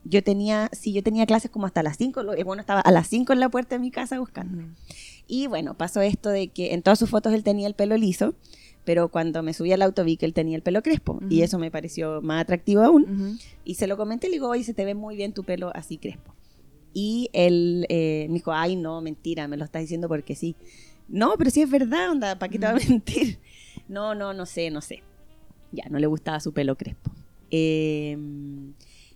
[0.04, 2.22] yo tenía, sí, yo tenía clases como hasta las 5.
[2.44, 4.64] Bueno, estaba a las 5 en la puerta de mi casa buscando.
[5.26, 8.34] Y bueno, pasó esto de que en todas sus fotos él tenía el pelo liso,
[8.86, 11.20] pero cuando me subí al auto vi que él tenía el pelo crespo.
[11.28, 13.38] Y eso me pareció más atractivo aún.
[13.66, 15.98] Y se lo comenté, le digo, oye, se te ve muy bien tu pelo así
[15.98, 16.32] crespo.
[16.94, 20.56] Y él eh, me dijo, ay, no, mentira, me lo estás diciendo porque sí.
[21.08, 23.38] No, pero sí es verdad, onda, ¿para qué te va a mentir?
[23.88, 25.02] No, no, no sé, no sé.
[25.72, 27.10] Ya, no le gustaba su pelo crespo.
[27.50, 28.18] Eh,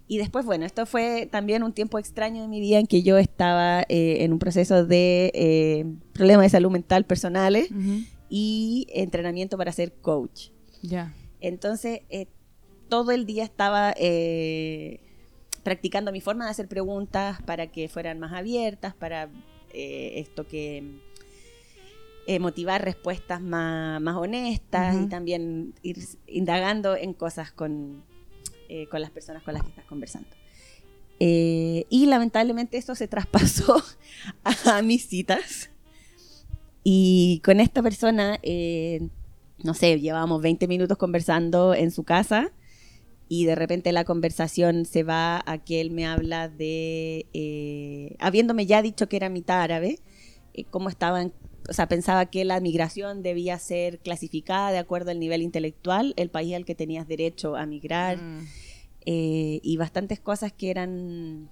[0.09, 3.19] y después, bueno, esto fue también un tiempo extraño de mi vida en que yo
[3.19, 8.03] estaba eh, en un proceso de eh, problemas de salud mental personales Ujú.
[8.29, 10.49] y entrenamiento para ser coach.
[10.83, 11.15] Ya.
[11.41, 12.27] Entonces, eh,
[12.89, 13.95] todo el día estaba
[15.63, 19.29] practicando mi forma de hacer preguntas para que fueran más abiertas, para
[19.73, 20.83] eh, esto que
[22.27, 28.03] eh, motivar respuestas más, más honestas y también ir indagando en cosas con,
[28.69, 30.29] eh, con las personas con las que estás conversando.
[31.25, 33.81] Y lamentablemente esto se traspasó
[34.65, 35.71] a mis citas.
[36.83, 38.41] Y con esta persona,
[39.63, 42.51] no sé, llevábamos 20 minutos conversando en su casa
[43.35, 48.67] y de repente la conversación se va a que él me habla de, eh, habiéndome
[48.67, 50.01] ya dicho que era mitad árabe,
[50.53, 51.33] eh, cómo estaban,
[51.67, 56.29] o sea, pensaba que la migración debía ser clasificada de acuerdo al nivel intelectual, el
[56.29, 58.45] país al que tenías derecho a migrar Mm.
[59.07, 61.49] eh, y bastantes cosas que eran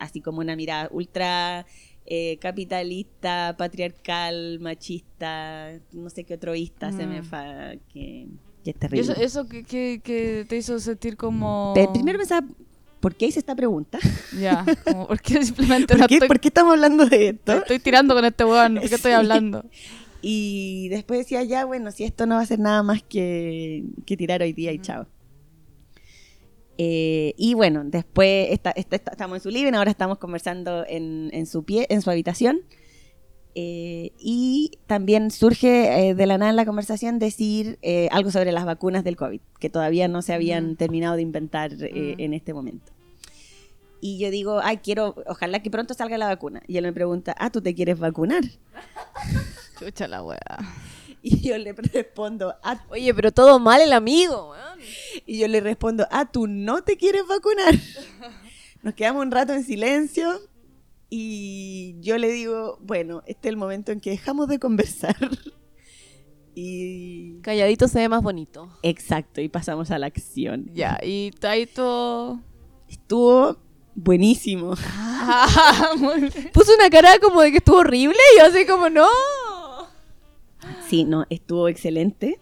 [0.00, 1.66] así como una mirada ultra
[2.04, 7.24] eh, capitalista, patriarcal, machista, no sé qué otro ista se me Mm.
[7.24, 7.44] fa
[7.92, 8.26] que,
[8.64, 9.00] ¿Y terrible.
[9.02, 11.74] eso, eso que, que- que te hizo sentir como...
[11.92, 12.46] Primero pensaba,
[13.00, 13.98] ¿por qué hice esta pregunta?
[14.38, 17.52] Ya, como, ¿por qué simplemente ¿Por qué, estoy, por qué estamos hablando de esto?
[17.58, 18.76] estoy tirando con este weón?
[18.76, 19.64] ¿Por qué estoy hablando?
[20.20, 24.16] Y después decía, ya, bueno, si esto no va a ser nada más que, que
[24.16, 25.06] tirar hoy día y chao.
[26.78, 31.64] Eh, y bueno, después esta- estamos en su living, ahora estamos conversando en, en su
[31.64, 32.60] pie, en su habitación.
[33.54, 38.50] Eh, y también surge eh, de la nada en la conversación decir eh, algo sobre
[38.52, 40.76] las vacunas del COVID, que todavía no se habían Mm.
[40.76, 42.20] terminado de inventar eh, Mm.
[42.20, 42.92] en este momento.
[44.00, 46.62] Y yo digo, ay, quiero, ojalá que pronto salga la vacuna.
[46.66, 48.42] Y él me pregunta, ah, ¿tú te quieres vacunar?
[49.78, 50.38] Chucha la weá.
[51.22, 54.78] Y yo le respondo, a, Oye, pero todo mal el amigo, weón.
[55.24, 57.74] y yo le respondo, ah, tú no te quieres vacunar.
[58.82, 60.40] Nos quedamos un rato en silencio
[61.14, 65.14] y yo le digo, bueno, este es el momento en que dejamos de conversar.
[66.54, 68.68] Y Calladito se ve más bonito.
[68.82, 70.70] exacto, y pasamos a la acción.
[70.74, 71.30] Ya, y
[71.74, 72.40] todo.
[72.90, 73.56] Estuvo
[73.94, 74.74] buenísimo.
[74.78, 75.94] Ah.
[76.52, 79.08] Puso una cara como de que estuvo horrible y yo así como, no.
[80.88, 82.38] Sí, no, estuvo excelente.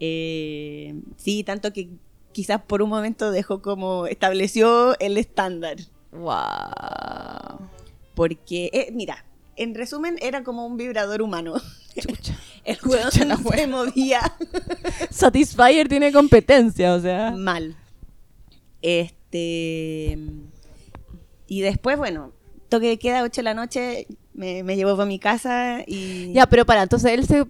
[0.00, 1.88] Eh, sí, tanto que
[2.32, 5.76] quizás por un momento dejó como estableció el estándar.
[6.12, 7.68] Wow.
[8.14, 9.24] Porque, eh, mira,
[9.56, 11.54] en resumen era como un vibrador humano.
[11.98, 12.38] Chucha.
[12.64, 14.20] El hueón Chucha la se movía
[15.10, 17.32] Satisfyer tiene competencia, o sea.
[17.32, 17.76] mal.
[18.80, 20.18] Este.
[21.48, 22.32] Y después, bueno,
[22.68, 26.32] toque de queda 8 de la noche, me, me llevó para mi casa y.
[26.32, 27.44] Ya, pero para, entonces él se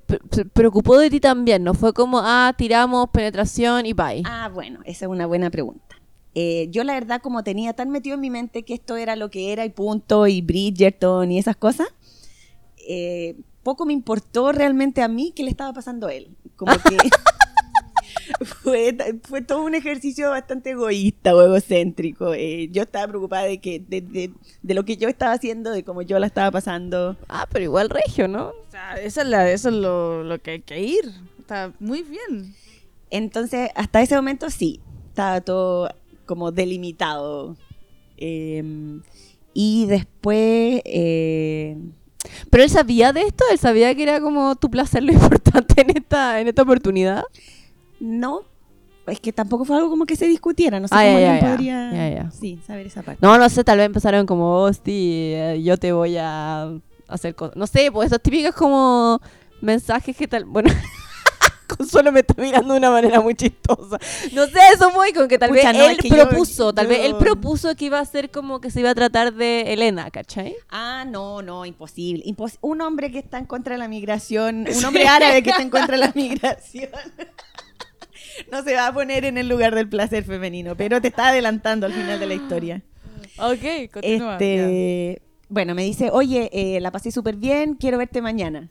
[0.47, 1.75] preocupó de ti también, ¿no?
[1.75, 4.23] Fue como, ah, tiramos, penetración y bye.
[4.25, 6.02] Ah, bueno, esa es una buena pregunta.
[6.35, 9.31] Eh, yo la verdad como tenía tan metido en mi mente que esto era lo
[9.31, 11.89] que era y punto, y Bridgerton y esas cosas,
[12.89, 16.29] eh, poco me importó realmente a mí qué le estaba pasando a él.
[16.57, 16.97] Como que
[18.63, 22.35] fue, fue todo un ejercicio bastante egoísta o egocéntrico.
[22.35, 24.31] Eh, yo estaba preocupada de, que, de, de-
[24.63, 27.17] de lo que yo estaba haciendo, de cómo yo la estaba pasando.
[27.29, 28.49] Ah, pero igual regio, ¿no?
[28.49, 31.13] O sea, eso es, la, eso es lo, lo que hay que ir.
[31.41, 32.55] Está muy bien.
[33.11, 35.91] Entonces, hasta ese momento sí, estaba todo
[36.27, 37.57] como delimitado.
[38.17, 38.63] Eh,
[39.55, 41.77] y después, eh,
[42.51, 45.91] Pero él sabía de esto, él sabía que era como tu placer lo importante en
[45.97, 47.23] esta, en esta oportunidad.
[48.01, 48.43] no,
[49.09, 51.41] es que tampoco fue algo como que se discutiera, no sé Ah, cómo ya, alguien
[51.41, 51.51] ya, ya.
[51.57, 52.31] podría Ya.
[52.31, 53.19] Sí, saber esa parte.
[53.21, 56.73] No, no sé, tal vez empezaron como, hostia, yo te voy a
[57.09, 57.57] hacer cosas.
[57.57, 59.21] No sé, pues esos típicos como
[59.61, 60.45] mensajes que tal.
[60.45, 60.71] Bueno,
[61.77, 63.99] Consuelo me está mirando de una manera muy chistosa.
[64.33, 66.73] No sé, eso muy con que tal Pucha, vez no, él es que yo- propuso,
[66.73, 69.73] tal vez él propuso que iba a ser como que se iba a tratar de
[69.73, 70.57] Elena, ¿cachai?
[70.71, 72.23] Ah, no, no, imposible.
[72.27, 75.63] Impos- un hombre que está en contra de la migración, un hombre árabe que está
[75.63, 76.91] en contra de la migración.
[78.51, 81.87] No se va a poner en el lugar del placer femenino, pero te está adelantando
[81.87, 82.83] al final de la historia.
[83.39, 84.33] Ok, continúa.
[84.35, 88.71] Este, bueno, me dice, oye, eh, la pasé súper bien, quiero verte mañana.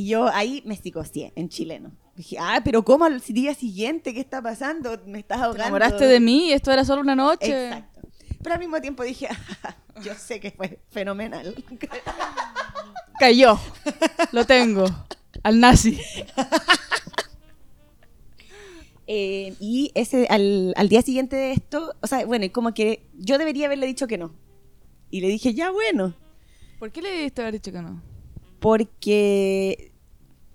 [0.00, 1.92] Y yo ahí me psicoseé en chileno.
[2.16, 4.14] Dije, ah, pero ¿cómo al día siguiente?
[4.14, 4.98] ¿Qué está pasando?
[5.04, 5.56] Me estás ahogando.
[5.58, 6.50] ¿Te enamoraste de mí?
[6.54, 7.66] ¿Esto era solo una noche?
[7.66, 8.00] Exacto.
[8.42, 9.28] Pero al mismo tiempo dije,
[9.62, 11.54] "Ah, yo sé que fue fenomenal.
[13.18, 13.60] Cayó.
[14.32, 14.86] Lo tengo.
[15.42, 16.00] Al nazi.
[19.12, 23.38] Eh, y ese al, al día siguiente de esto, o sea, bueno, como que yo
[23.38, 24.32] debería haberle dicho que no.
[25.10, 26.14] Y le dije, ya bueno,
[26.78, 28.00] ¿Por qué le diste haber dicho que no?
[28.60, 29.89] porque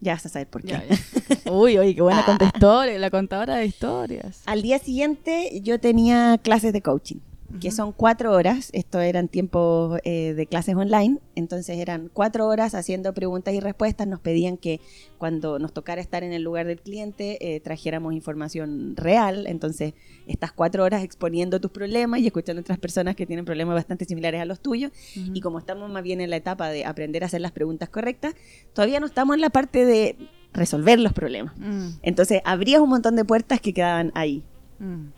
[0.02, 0.70] ya vas a saber por qué.
[0.70, 0.98] Ya, ya.
[1.52, 4.42] Uy, uy, qué buena contestadora, la contadora de historias.
[4.46, 7.18] Al día siguiente yo tenía clases de coaching,
[7.60, 12.76] que son cuatro horas, esto eran tiempos eh, de clases online, entonces eran cuatro horas
[12.76, 14.80] haciendo preguntas y respuestas, nos pedían que
[15.18, 19.94] cuando nos tocara estar en el lugar del cliente eh, trajéramos información real, entonces
[20.28, 24.06] estas cuatro horas exponiendo tus problemas y escuchando a otras personas que tienen problemas bastante
[24.06, 27.28] similares a los tuyos, y como estamos más bien en la etapa de aprender a
[27.28, 28.36] hacer las preguntas correctas,
[28.74, 30.18] todavía no estamos en la parte de
[30.56, 31.54] resolver los problemas.
[31.58, 34.44] Mm, Entonces abrías un montón de puertas que quedaban ahí.
[34.80, 35.15] mm.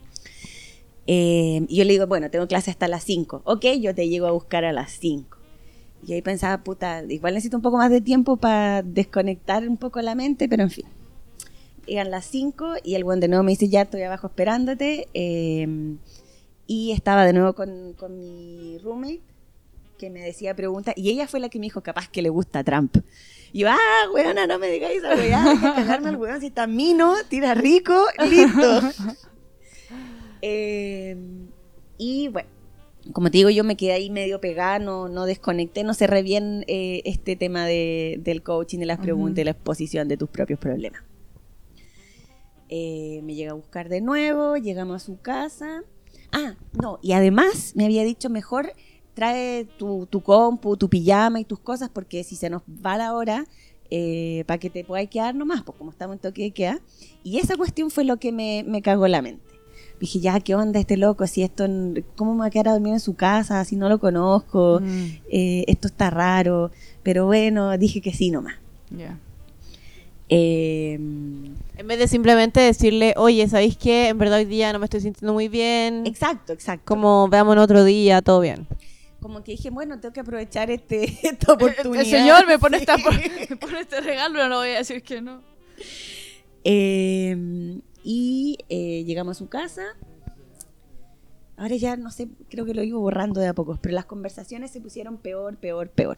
[1.07, 3.41] Eh, y yo le digo, bueno, tengo clase hasta las 5.
[3.45, 5.37] Ok, yo te llego a buscar a las 5.
[6.05, 10.01] Y ahí pensaba, puta, igual necesito un poco más de tiempo para desconectar un poco
[10.01, 10.85] la mente, pero en fin.
[11.85, 15.07] Llegan las 5 y el buen de nuevo me dice, ya estoy abajo esperándote.
[15.13, 15.97] eh,
[16.67, 19.21] y estaba de nuevo con, con mi roommate,
[19.97, 22.63] que me decía preguntas, y ella fue la que me dijo, capaz que le gusta
[22.63, 22.97] Trump.
[23.53, 26.67] Y yo, ah, weona, no me digáis esa weá, deja cagarme al weón, si está
[26.67, 28.81] mino, tira rico, listo.
[30.41, 31.15] Eh,
[31.97, 32.49] y bueno,
[33.13, 36.63] como te digo, yo me quedé ahí medio pegada, no, no desconecté, no cerré bien
[36.67, 40.59] eh, este tema de- del coaching, de las preguntas y la exposición de tus propios
[40.59, 41.01] problemas.
[42.69, 45.83] Eh, me llega a buscar de nuevo, llegamos a su casa.
[46.33, 48.73] Ah, no, y además me había dicho mejor
[49.13, 53.13] trae tu, tu compu, tu pijama y tus cosas, porque si se nos va la
[53.15, 53.45] hora,
[54.45, 56.81] para que te puedas quedar nomás, pues como estamos en toque de queda.
[57.23, 59.46] Y esa cuestión fue lo que me, me cagó la mente.
[59.99, 61.25] Dije, ya, ¿qué onda este loco?
[61.27, 61.65] Si esto,
[62.15, 63.63] ¿Cómo me va a quedar a dormir en su casa?
[63.65, 66.71] Si no lo conozco, Mm, eh, esto está raro.
[67.03, 68.55] Pero bueno, dije que sí nomás.
[68.91, 69.17] ya.
[70.29, 74.09] Eh, En vez de simplemente decirle, oye, ¿sabéis qué?
[74.09, 76.05] En verdad hoy día no me estoy sintiendo muy bien.
[76.05, 76.83] exacto, exacto.
[76.85, 78.67] Como veamos en otro día, todo bien.
[79.21, 82.03] como que dije, bueno, tengo que aprovechar este, esta oportunidad.
[82.03, 85.41] El señor me pone, esta, me pone este regalo, no voy a decir que no.
[86.63, 89.83] Eh, y eh, llegamos a su casa.
[91.57, 94.71] Ahora ya no sé, creo que lo iba borrando de a pocos, pero las conversaciones
[94.71, 96.15] se pusieron peor, peor, peor.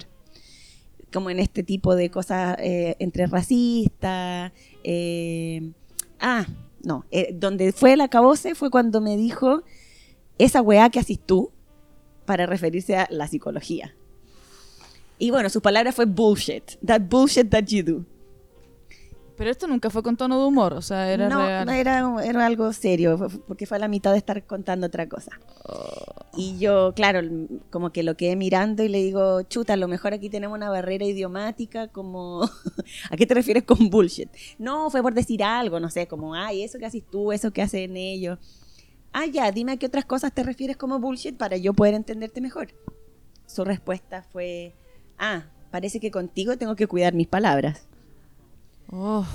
[1.11, 4.51] Como en este tipo de cosas eh, entre racistas.
[4.83, 5.71] eh,
[6.19, 6.45] ah,
[6.83, 9.63] no, eh, donde fue el acabose fue cuando me dijo
[10.37, 11.51] esa weá que haces tú
[12.25, 13.95] para referirse a la psicología.
[15.17, 16.77] Y bueno, sus palabras fue bullshit.
[16.85, 18.18] That bullshit that you do.
[19.39, 21.65] Pero esto nunca fue con tono de humor, o sea, era no, real.
[21.65, 25.31] no era, era algo serio, porque fue a la mitad de estar contando otra cosa.
[26.35, 27.21] Y yo, claro,
[27.69, 30.69] como que lo quedé mirando y le digo, chuta, a lo mejor aquí tenemos una
[30.69, 32.43] barrera idiomática, como,
[33.09, 34.29] ¿a qué te refieres con bullshit?
[34.57, 37.61] No, fue por decir algo, no sé, como, ay, eso que haces tú, eso que
[37.61, 38.39] hacen ellos.
[39.13, 42.41] Ah, ya, dime a qué otras cosas te refieres como bullshit para yo poder entenderte
[42.41, 42.73] mejor.
[43.45, 44.75] Su respuesta fue,
[45.17, 47.88] ah, parece que contigo tengo que cuidar mis palabras.
[48.91, 49.25] Oh,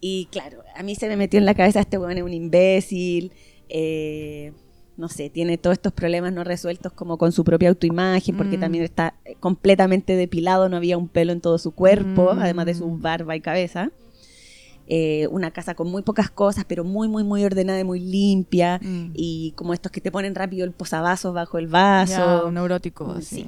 [0.00, 3.32] Y claro, a mí se me metió en la cabeza este weón es un imbécil,
[3.68, 4.52] eh,
[4.96, 8.60] no sé, tiene todos estos problemas no resueltos como con su propia autoimagen, porque Mm.
[8.60, 12.38] también está eh, completamente depilado, no había un pelo en todo su cuerpo, Mm.
[12.38, 13.90] además de su barba y cabeza.
[14.86, 18.78] Eh, una casa con muy pocas cosas, pero muy, muy, muy ordenada y muy limpia.
[18.82, 19.10] Mm.
[19.14, 22.44] Y como estos que te ponen rápido el posavasos bajo el vaso.
[22.46, 23.42] ya, neurótico, así.
[23.42, 23.46] sí.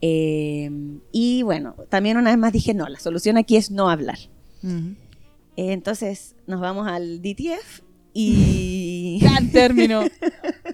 [0.00, 0.70] Eh,
[1.12, 4.18] y bueno, también una vez más dije, no, la solución aquí es no hablar.
[4.62, 7.80] Eh, Entonces nos vamos al DTF
[8.14, 10.02] y, Gran término,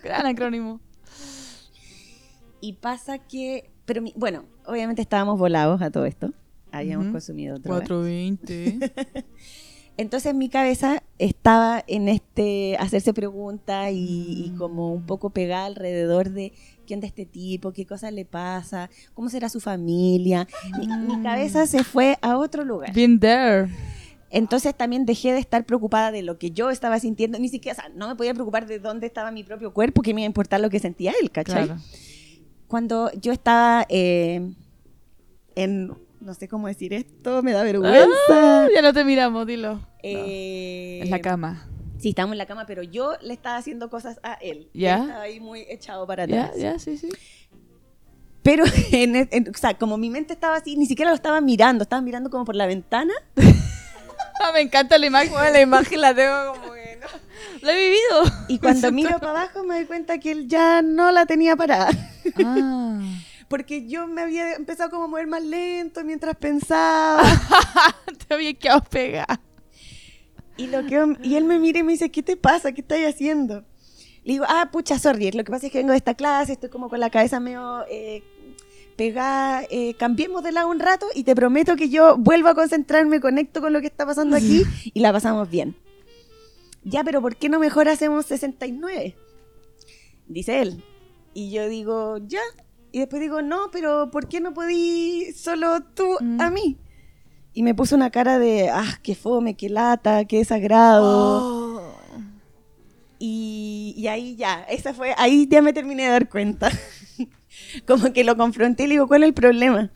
[0.02, 0.80] gran acrónimo.
[2.60, 6.32] y pasa que, pero mi- bueno, obviamente estábamos volados a todo esto,
[6.72, 7.80] habíamos consumido droga.
[7.86, 8.78] 420.
[9.96, 16.30] Entonces mi cabeza estaba en este hacerse preguntas y, y como un poco pegada alrededor
[16.30, 16.52] de
[16.84, 20.46] quién de este tipo, qué cosas le pasa, cómo será su familia.
[20.78, 22.92] Mi, mi cabeza se fue a otro lugar.
[22.94, 23.68] Been there.
[24.30, 27.80] Entonces también dejé de estar preocupada de lo que yo estaba sintiendo, ni siquiera, o
[27.82, 30.32] sea, no me podía preocupar de dónde estaba mi propio cuerpo, que me iba a
[30.34, 31.66] importar lo que sentía él, ¿cachai?
[31.66, 31.80] Claro.
[32.66, 34.50] Cuando yo estaba eh,
[35.54, 38.08] en, no sé cómo decir esto, me da vergüenza.
[38.30, 39.86] Ah, ya no te miramos, dilo.
[40.02, 41.68] Eh, En la cama.
[42.04, 44.68] Sí, estábamos en la cama, pero yo le estaba haciendo cosas a él.
[44.74, 44.96] ¿Ya?
[44.96, 46.60] Él estaba ahí muy echado para Ya, atrás.
[46.60, 47.08] ya, sí, sí.
[48.42, 48.62] Pero,
[48.92, 52.02] en, en- o sea, como mi mente estaba así, ni siquiera lo estaba mirando, estaba
[52.02, 53.14] mirando como por la ventana.
[54.52, 55.32] Me encanta la imagen.
[55.32, 57.06] Bueno, la imagen la tengo como que no.
[57.62, 58.22] Lo he vivido.
[58.48, 61.88] Y cuando miro para abajo me doy cuenta que él ya no la tenía parada.
[62.44, 63.00] Ah.
[63.48, 67.22] Porque yo me había empezado como a mover más lento mientras pensaba.
[68.28, 69.40] Te había quedado pegada.
[70.56, 72.72] Y, lo que, y él me mira y me dice, ¿qué te pasa?
[72.72, 73.64] ¿Qué estás haciendo?
[74.24, 76.70] Le digo, ah, pucha, sorry, lo que pasa es que vengo de esta clase, estoy
[76.70, 78.22] como con la cabeza medio eh,
[78.96, 83.20] pegada, eh, cambiemos de lado un rato y te prometo que yo vuelvo a concentrarme,
[83.20, 85.76] conecto con lo que está pasando aquí y la pasamos bien.
[86.84, 89.16] Ya, pero ¿por qué no mejor hacemos 69?
[90.28, 90.82] Dice él.
[91.34, 92.40] Y yo digo, ya.
[92.92, 96.40] Y después digo, no, pero ¿por qué no podí solo tú Mm.
[96.40, 96.76] a mí?
[97.54, 101.80] Y me puso una cara de, ah, qué fome, qué lata, qué desagrado.
[101.80, 101.94] Oh.
[103.18, 106.68] Y, y ahí ya, esa fue, ahí ya me terminé de dar cuenta.
[107.86, 109.90] como que lo confronté y le digo, ¿cuál es el problema?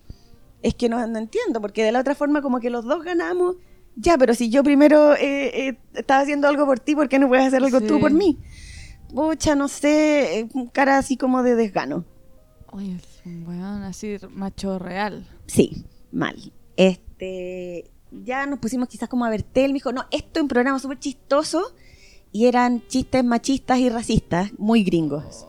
[0.63, 3.57] Es que no, no entiendo, porque de la otra forma como que los dos ganamos.
[3.97, 7.29] Ya, pero si yo primero eh, eh, estaba haciendo algo por ti, ¿por qué no
[7.29, 8.39] puedes hacer algo tú por mí?
[9.13, 12.05] Pucha, no sé, eh, cara así como de desgano.
[12.71, 15.27] Oye, es un weón así macho real.
[15.47, 16.37] Sí, mal.
[16.77, 17.08] Este,
[18.11, 20.79] ya nos pusimos quizás como a ver tele, me dijo, no, esto es un programa
[20.79, 21.63] súper chistoso
[22.33, 25.47] y eran chistes machistas y racistas, muy gringos.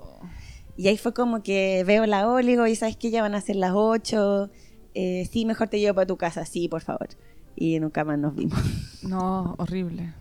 [0.78, 3.58] Y ahí fue como que veo la óligo y sabes que ya van a ser
[3.58, 4.50] las 8,
[4.94, 7.10] eh, sí, mejor te llevo para tu casa, sí, por favor.
[7.56, 8.60] Y nunca más nos vimos.
[9.04, 10.14] No, horrible.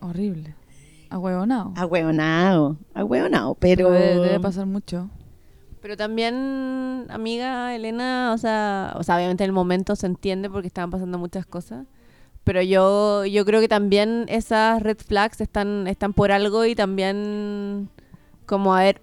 [0.00, 0.54] Horrible.
[1.10, 1.72] Ahueonado.
[1.76, 3.90] Ahueonado, ahueonado, pero...
[3.90, 5.08] Debe, debe pasar mucho.
[5.80, 10.66] Pero también, amiga Elena, o sea, o sea, obviamente en el momento se entiende porque
[10.66, 11.86] estaban pasando muchas cosas.
[12.44, 17.88] Pero yo, yo creo que también esas red flags están, están por algo y también
[18.46, 19.00] como a ver,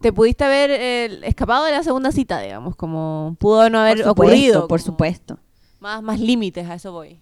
[0.00, 3.98] te pudiste haber eh, escapado de la segunda cita, digamos, como pudo no Por haber
[3.98, 4.68] supuesto, ocurrido.
[4.68, 5.38] Por supuesto.
[5.80, 7.20] Más, más límites, a eso voy.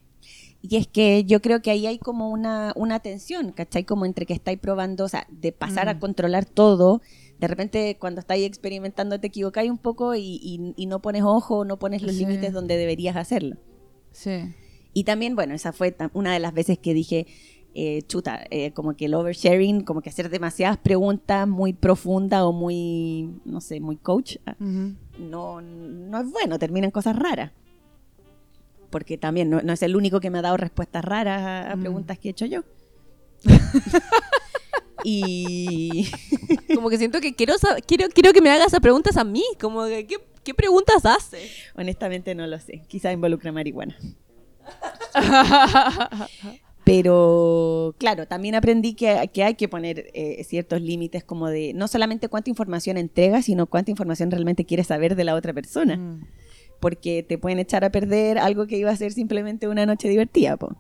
[0.63, 3.85] Y es que yo creo que ahí hay como una, una tensión, ¿cachai?
[3.85, 5.99] Como entre que estáis probando, o sea, de pasar a Mm.
[6.01, 7.03] controlar todo,
[7.39, 11.65] de repente cuando estáis experimentando te equivocáis un poco y, y- y no pones ojo,
[11.65, 12.21] no pones los Sí.
[12.21, 13.57] límites donde deberías hacerlo.
[14.13, 14.55] Sí.
[14.95, 17.27] Y también, bueno, esa fue una de las veces que dije,
[17.75, 22.53] eh, chuta, eh, como que el oversharing, como que hacer demasiadas preguntas muy profundas o
[22.53, 27.53] muy, no sé, muy coach, ah, no, no es bueno, terminan cosas raras.
[28.89, 31.77] Porque también no, no es el único que me ha dado respuestas raras a, a
[31.77, 31.81] Mm.
[31.81, 32.63] preguntas que he hecho yo.
[35.09, 36.11] y
[36.75, 37.55] Como que siento que quiero,
[37.87, 39.45] quiero, quiero que me hagas esas preguntas a mí.
[39.61, 41.49] Como que, ¿qué, qué preguntas haces?
[41.77, 42.83] honestamente no lo sé.
[42.89, 43.97] Quizá involucra marihuana.
[46.85, 51.87] Pero claro, también aprendí que, que hay que poner eh, ciertos límites como de no
[51.87, 55.97] solamente cuánta información entregas, sino cuánta información realmente quieres saber de la otra persona.
[55.97, 56.27] Mm.
[56.81, 60.57] Porque te pueden echar a perder algo que iba a ser simplemente una noche divertida.
[60.57, 60.75] Po.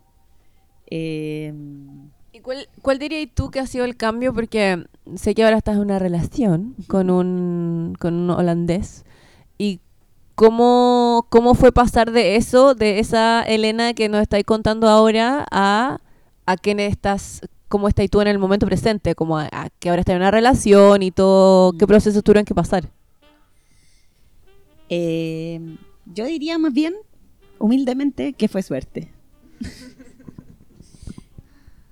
[0.90, 1.52] Eh,
[2.15, 2.15] ¿Y
[2.46, 4.32] cuál, cuál dirías tú que ha sido el cambio?
[4.32, 4.84] Porque
[5.16, 9.04] sé que ahora estás en una relación con un, con un holandés.
[9.58, 9.80] ¿Y
[10.36, 15.98] cómo, cómo fue pasar de eso, de esa Elena que nos estáis contando ahora, a,
[16.46, 19.16] a quién estás, cómo estás tú en el momento presente?
[19.16, 22.54] Como a, a que ahora estás en una relación y todo, ¿qué procesos tuvieron que
[22.54, 22.88] pasar?
[24.88, 25.60] eh,
[26.14, 26.94] yo diría más bien,
[27.58, 29.10] humildemente, que fue suerte.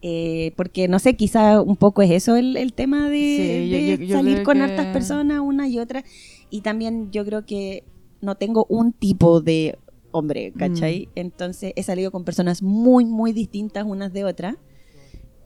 [0.06, 3.16] Eh, porque no sé, quizá un poco es eso el, el tema de,
[3.64, 6.04] Sí, yo- de yo- yo salir creo con que- hartas personas, una y otra.
[6.50, 7.84] Y también yo creo que
[8.20, 9.78] no tengo un tipo de
[10.10, 11.08] hombre, ¿cachai?
[11.14, 14.56] Entonces he salido con personas muy, muy distintas unas de otras.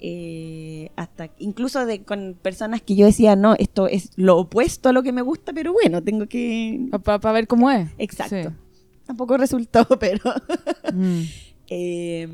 [0.01, 4.93] Eh, hasta incluso de, con personas que yo decía, no, esto es lo opuesto a
[4.93, 6.89] lo que me gusta, pero bueno, tengo que...
[7.03, 7.89] Para ver cómo es.
[7.99, 8.51] Exacto.
[8.51, 8.57] Sí.
[9.07, 10.21] Tampoco resultó, pero...
[10.93, 11.23] Mm.
[11.71, 12.27] Eh,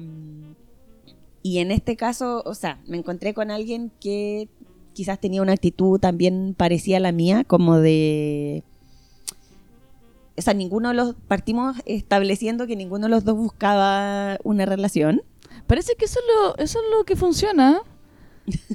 [1.44, 4.48] y en este caso, o sea, me encontré con alguien que
[4.94, 8.64] quizás tenía una actitud también parecida a la mía, como de...
[10.38, 11.14] O sea, ninguno de los...
[11.28, 15.22] Partimos estableciendo que ninguno de los dos buscaba una relación.
[15.66, 17.82] Parece que eso es lo, eso es lo que funciona.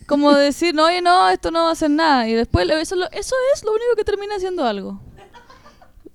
[0.06, 2.30] Como decir, no, oye, no, esto no va a hacer nada.
[2.30, 5.02] Y después eso, lo- eso es lo único que termina haciendo algo.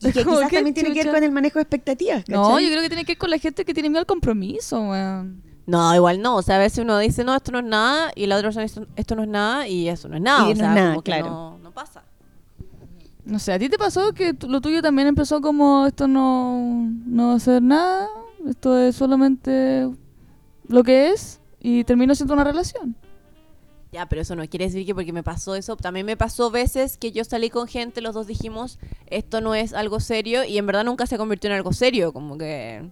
[0.00, 2.28] Y que quizás ¿qué también tiene que ver con el manejo de expectativas.
[2.28, 4.80] No, yo creo que tiene que ver con la gente que tiene miedo al compromiso,
[4.80, 5.42] weón.
[5.66, 6.36] No, igual no.
[6.36, 8.64] O sea, a veces uno dice, no, esto no es nada, y la otra persona
[8.64, 10.48] dice, esto no es nada, y eso no es nada.
[10.48, 11.30] Y o no sea, es nada, como que claro.
[11.30, 12.02] no, no pasa.
[13.24, 17.28] No sé, ¿a ti te pasó que lo tuyo también empezó como esto no, no
[17.28, 18.08] va a ser nada?
[18.46, 19.88] Esto es solamente
[20.68, 22.94] lo que es y terminó siendo una relación.
[23.94, 25.76] Ya, pero eso no quiere decir que porque me pasó eso.
[25.76, 29.72] También me pasó veces que yo salí con gente, los dos dijimos, esto no es
[29.72, 32.12] algo serio, y en verdad nunca se convirtió en algo serio.
[32.12, 32.90] Como que.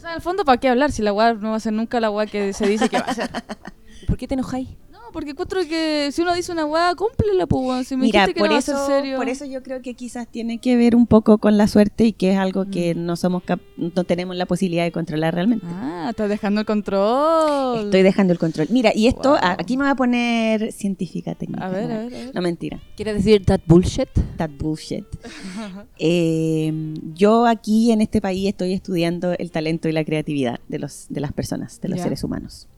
[0.00, 1.74] O sea, en el fondo, ¿para qué hablar si la weá no va a ser
[1.74, 3.28] nunca la weá que se dice que va a ser?
[4.06, 4.70] ¿Por qué te enojáis?
[5.12, 7.88] Porque encuentro que si uno dice una weá, cúmplela, pues.
[7.88, 9.16] Si me Mira, que por no eso, ser serio.
[9.16, 12.12] por eso yo creo que quizás tiene que ver un poco con la suerte y
[12.12, 15.66] que es algo que no somos cap- no tenemos la posibilidad de controlar realmente.
[15.68, 17.84] Ah, estás dejando el control.
[17.86, 18.68] Estoy dejando el control.
[18.70, 19.38] Mira, y esto, Wow.
[19.40, 21.66] a- aquí me voy a poner científica técnica.
[21.66, 21.94] A ver, ¿no?
[21.94, 22.34] a ver, a ver.
[22.34, 22.80] No, mentira.
[22.96, 24.08] ¿Quieres decir that bullshit?
[24.36, 25.04] That bullshit.
[25.98, 26.72] Eh,
[27.14, 31.20] yo aquí en este país estoy estudiando el talento y la creatividad de, los, de
[31.20, 32.68] las personas, de los seres humanos.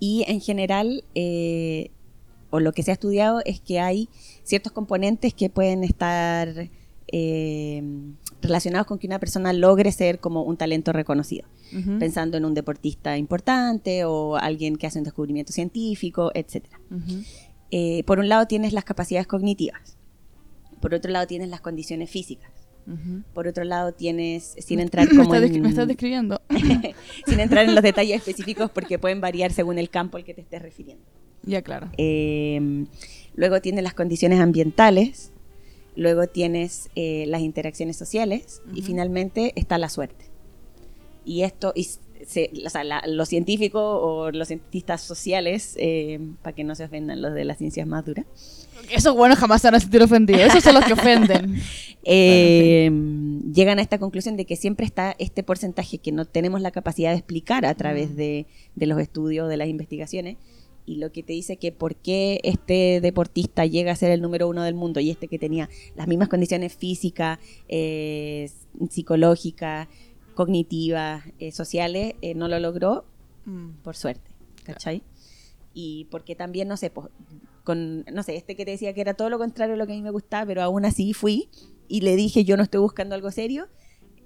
[0.00, 1.90] Y en general, eh,
[2.50, 4.08] o lo que se ha estudiado es que hay
[4.42, 6.70] ciertos componentes que pueden estar
[7.10, 7.82] eh,
[8.42, 11.48] relacionados con que una persona logre ser como un talento reconocido.
[11.98, 17.22] Pensando en un deportista importante o alguien que hace un descubrimiento científico, ujú.
[17.70, 19.98] Eh, por un lado tienes las capacidades cognitivas,
[20.80, 22.50] por otro lado tienes las condiciones físicas,
[23.34, 26.40] Por otro lado tienes, sin entrar me, como descri- en, me estás describiendo.
[27.26, 30.40] sin entrar en los detalles específicos porque pueden variar según el campo al que te
[30.40, 31.04] estés refiriendo.
[31.42, 31.90] ya, claro.
[31.98, 32.86] Eh,
[33.34, 35.32] luego tienes las condiciones ambientales,
[35.96, 38.86] luego tienes eh, las interacciones sociales y Ujú.
[38.86, 40.24] finalmente está la suerte.
[41.24, 41.86] Y esto, y
[42.28, 46.84] se- o sea, la- los científicos o los cientistas sociales, eh, para que no se
[46.84, 48.26] ofendan los de las ciencias más duras,
[48.94, 50.42] Esos buenos jamás se van a sentir ofendidos.
[50.42, 51.56] Esos son los que ofenden.
[52.04, 52.90] eh,
[53.52, 57.10] llegan a esta conclusión de que siempre está este porcentaje que no tenemos la capacidad
[57.10, 58.16] de explicar a través Mm.
[58.16, 60.36] de, de los estudios, de las investigaciones,
[60.86, 64.48] y lo que te dice que por qué este deportista llega a ser el número
[64.48, 68.48] uno del mundo y este que tenía las mismas condiciones físicas, eh,
[68.90, 69.88] psicológicas,
[70.38, 73.04] cognitivas, eh, sociales, eh, no lo logró
[73.44, 73.70] Mm.
[73.82, 74.30] por suerte,
[74.62, 75.02] ¿cachai?
[75.74, 77.08] Y porque también, no sé, pues,
[77.64, 79.94] con, no sé, este que te decía que era todo lo contrario a lo que
[79.94, 81.48] a mí me gustaba, pero aún así fui
[81.88, 83.66] y le dije, yo no estoy buscando algo serio.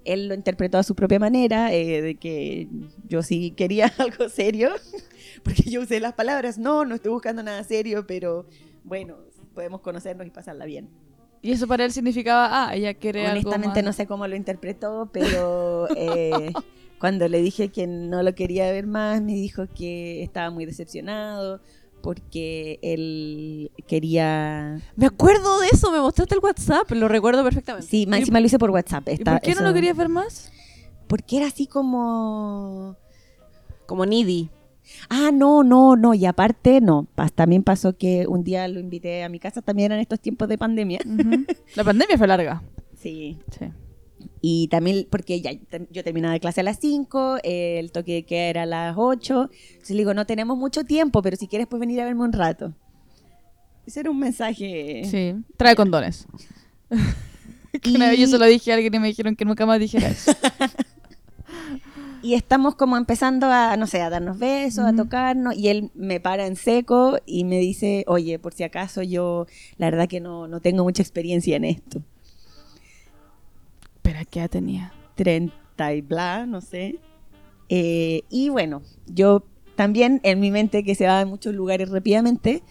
[0.05, 2.67] Él lo interpretó a su propia manera, eh, de que
[3.07, 4.69] yo sí quería algo serio,
[5.43, 8.45] porque yo usé las palabras, no, no estoy buscando nada serio, pero
[8.83, 9.17] bueno,
[9.55, 10.89] podemos conocernos y pasarla bien.
[11.43, 13.85] Y eso para él significaba, ah, ella quiere algo Honestamente más.
[13.85, 16.51] no sé cómo lo interpretó, pero eh,
[17.03, 21.59] Cuando le dije que no lo quería ver más, me dijo que estaba muy decepcionado
[22.01, 24.79] porque él quería...
[24.95, 27.89] Me acuerdo de eso, me mostraste el WhatsApp, lo recuerdo perfectamente.
[27.89, 29.09] Sí, más encima lo hice por WhatsApp.
[29.09, 30.49] ¿Y Está- por qué no lo querías ver más?
[31.07, 32.95] Porque era así como...
[33.85, 34.49] Como needy.
[35.09, 36.13] Ah, no, no, no.
[36.13, 37.07] Y aparte, no.
[37.35, 40.57] También pasó que un día lo invité a mi casa, también eran estos tiempos de
[40.57, 40.99] pandemia.
[41.05, 41.45] Ujú.
[41.75, 42.63] La pandemia fue larga.
[42.97, 43.37] Sí.
[43.57, 43.65] Sí.
[44.41, 45.51] Y también porque ya
[45.89, 48.95] yo terminaba de clase a las 5, eh, el toque de queda era a las
[48.97, 49.49] 8.
[49.51, 52.33] Entonces le digo, no tenemos mucho tiempo, pero si quieres puedes venir a verme un
[52.33, 52.73] rato.
[53.85, 55.03] Ese era un mensaje.
[55.05, 55.35] Sí.
[55.57, 56.27] Trae condones.
[57.81, 59.79] Que Una vez yo se lo dije a alguien y me dijeron que nunca más
[59.79, 60.31] dijera eso.
[62.23, 65.03] Y estamos como empezando a, no sé, a darnos besos, a Ujú.
[65.03, 65.57] tocarnos.
[65.57, 69.45] Y él me para en seco y me dice, oye, por si acaso yo,
[69.77, 72.01] la verdad que no, no tengo mucha experiencia en esto.
[74.01, 74.93] Pero ¿qué edad tenía?
[75.15, 76.95] 30 y bla, no sé.
[77.67, 79.43] Eh, y bueno, yo
[79.75, 82.63] también en mi mente, que se va a muchos lugares rápidamente,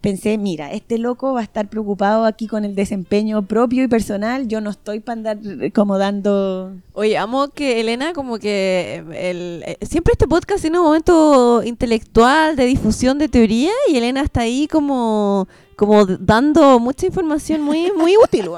[0.00, 4.46] pensé, mira, este loco va a estar preocupado aquí con el desempeño propio y personal,
[4.48, 6.72] yo no estoy para andar eh, como dando...
[6.92, 11.62] Oye, amo que Elena como que eh, el, eh, siempre este podcast tiene un momento
[11.64, 17.92] intelectual de difusión de teoría y Elena está ahí como como dando mucha información muy
[17.92, 18.48] muy útil.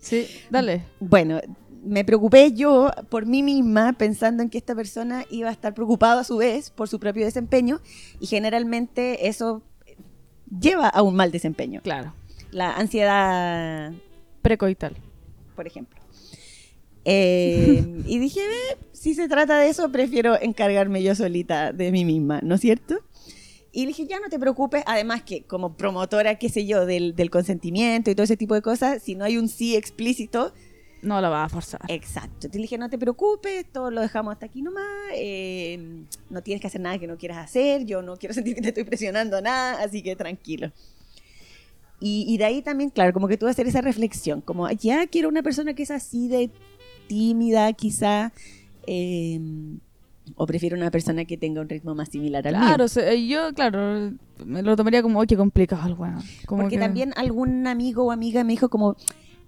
[0.00, 0.84] Sí, dale.
[1.00, 1.40] Bueno,
[1.84, 6.20] me preocupé yo por mí misma pensando en que esta persona iba a estar preocupado
[6.20, 7.80] a su vez por su propio desempeño
[8.20, 9.62] y generalmente eso
[10.60, 11.80] lleva a un mal desempeño.
[11.82, 12.14] Claro.
[12.50, 13.92] La ansiedad
[14.42, 14.96] Precoital.
[15.54, 15.98] por ejemplo.
[17.04, 22.04] Eh, y dije, "Ve, si se trata de eso, prefiero encargarme yo solita de mí
[22.04, 22.96] misma, ¿no es cierto?
[23.72, 27.14] Y le dije, ya no te preocupes, además que como promotora, qué sé yo, del,
[27.14, 30.52] del consentimiento y todo ese tipo de cosas, si no hay un sí explícito,
[31.02, 31.80] No la va a forzar.
[31.88, 32.48] exacto.
[32.52, 34.84] Le dije, no te preocupes, todo lo dejamos hasta aquí nomás,
[35.14, 38.62] eh, no tienes que hacer nada que no quieras hacer, yo no quiero sentir que
[38.62, 40.72] te estoy presionando nada, así que tranquilo.
[42.00, 45.06] Y, y de ahí también, claro, como que tuve que hacer esa reflexión, como ya
[45.06, 46.50] quiero una persona que es así de
[47.08, 48.32] tímida, quizá,
[48.86, 49.40] eh,
[50.36, 52.64] o prefiero una persona que tenga un ritmo más similar al mío.
[52.66, 54.12] Claro, o sea, yo, claro,
[54.44, 55.96] me lo tomaría como, oye, qué complicado.
[55.96, 58.96] Como Porque que- también algún amigo o amiga me dijo como,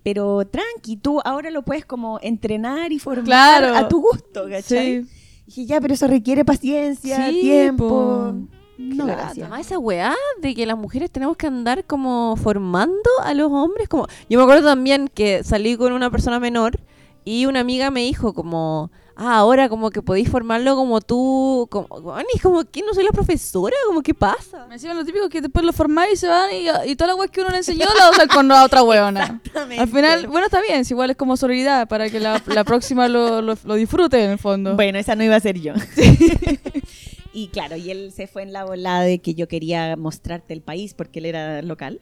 [0.02, 3.76] pero tranqui, tú ahora lo puedes como entrenar y formar Claro.
[3.76, 5.04] a tu gusto, ¿cachai?
[5.04, 5.10] Sí.
[5.46, 7.88] Dije, ya, pero eso requiere paciencia, Sí, tiempo.
[7.88, 8.34] po.
[8.78, 9.22] No, Claro.
[9.28, 13.88] Además esa weá de que las mujeres tenemos que andar como formando a los hombres.
[13.88, 16.78] como Yo me acuerdo también que salí con una persona menor
[17.24, 21.68] y una amiga me dijo como, ah, ahora como que podéis formarlo como tú.
[21.70, 21.86] Como,
[22.34, 24.66] y como que no soy la profesora, como qué pasa.
[24.66, 27.14] Me decían lo típico que después lo formáis y se van y, y toda la
[27.16, 29.40] weá que uno le enseñó la usa con la otra weona.
[29.78, 33.08] Al final, bueno, está bien, si igual es como solidaridad para que la, la próxima
[33.08, 34.74] lo, lo, lo disfrute en el fondo.
[34.74, 35.74] Bueno, esa no iba a ser yo.
[37.32, 40.62] y claro, y él se fue en la volada de que yo quería mostrarte el
[40.62, 42.00] país porque él era local.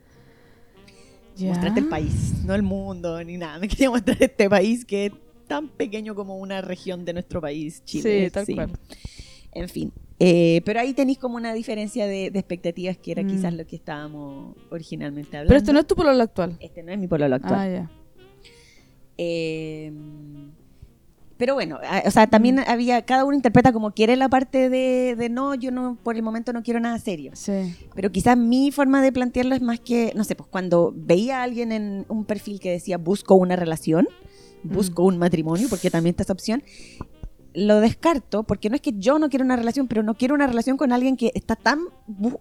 [1.46, 3.58] Mostrarte el país, no el mundo ni nada.
[3.58, 5.12] Me quería mostrar este país que es
[5.46, 8.24] tan pequeño como una región de nuestro país, Chile.
[8.26, 8.72] Sí, tal cual.
[9.52, 9.92] En fin.
[10.20, 13.28] Eh, pero ahí tenéis como una diferencia de, de expectativas que era Mm.
[13.28, 15.48] quizás lo que estábamos originalmente hablando.
[15.50, 16.56] Pero este no es tu pololo actual.
[16.60, 17.54] Este no es mi pololo actual.
[17.54, 17.90] Ah, ya.
[19.16, 19.92] Eh,
[21.38, 25.28] pero bueno, o sea, también había, cada uno interpreta como quiere la parte de, de
[25.28, 27.30] no, yo no, por el momento no quiero nada serio.
[27.34, 27.76] Sí.
[27.94, 31.44] Pero quizás mi forma de plantearlo es más que, no sé, pues cuando veía a
[31.44, 34.08] alguien en un perfil que decía busco una relación,
[34.64, 36.64] busco un matrimonio, porque también está esa opción,
[37.54, 40.46] lo descarto porque no es que yo no quiero una relación, pero no quiero una
[40.46, 41.80] relación con alguien que está tan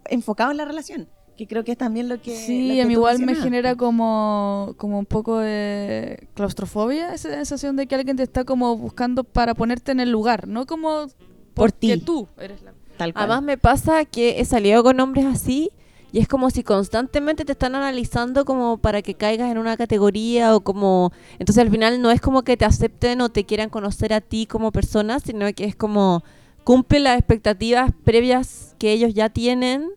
[0.09, 1.07] enfocado en la relación,
[1.37, 2.31] que creo que es también lo que...
[2.31, 7.29] lo Sí, que a mí igual me genera como, como un poco de claustrofobia, esa
[7.29, 11.07] sensación de que alguien te está como buscando para ponerte en el lugar, no como
[11.53, 12.01] Por porque ti.
[12.01, 12.73] tú eres la...
[12.97, 13.25] Tal cual.
[13.25, 15.69] Además me pasa que he salido con hombres así
[16.11, 20.55] y es como si constantemente te están analizando como para que caigas en una categoría
[20.55, 21.11] o como...
[21.37, 24.47] Entonces al final no es como que te acepten o te quieran conocer a ti
[24.47, 26.23] como persona, sino que es como
[26.63, 29.89] cumple las expectativas previas que ellos ya tienen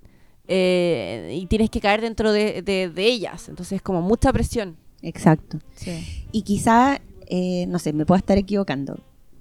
[0.53, 3.49] eh, y tienes que caer dentro de, de- de ellas.
[3.49, 4.77] Entonces es como mucha presión.
[5.01, 5.59] Exacto.
[5.77, 6.25] Sí.
[6.33, 8.99] Y quizá, eh, no sé, me puedo estar equivocando,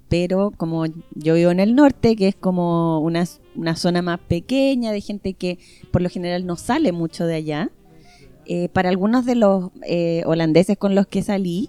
[0.08, 3.24] pero como yo vivo en el norte, que es como una,
[3.56, 5.58] una zona más pequeña de gente que
[5.90, 7.70] por lo general no sale mucho de allá,
[8.46, 9.70] eh, para algunos de los
[10.24, 11.68] holandeses con los que salí,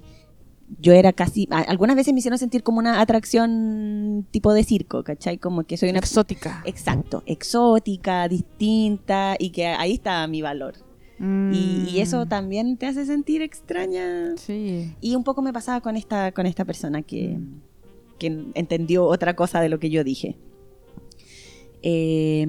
[0.79, 5.37] yo era casi, algunas veces me hicieron sentir como una atracción tipo de circo, ¿cachai?
[5.37, 5.99] Como que soy una...
[5.99, 6.63] Exótica.
[6.65, 10.75] Exacto, exótica, distinta, y que ahí está mi valor.
[11.19, 12.29] Y, y eso Mm.
[12.29, 14.35] también te hace sentir extraña.
[14.37, 14.95] Sí.
[15.01, 17.37] Y un poco me pasaba con esta, con esta persona que,
[18.17, 20.37] que entendió otra cosa de lo que yo dije.
[21.83, 22.47] Eh,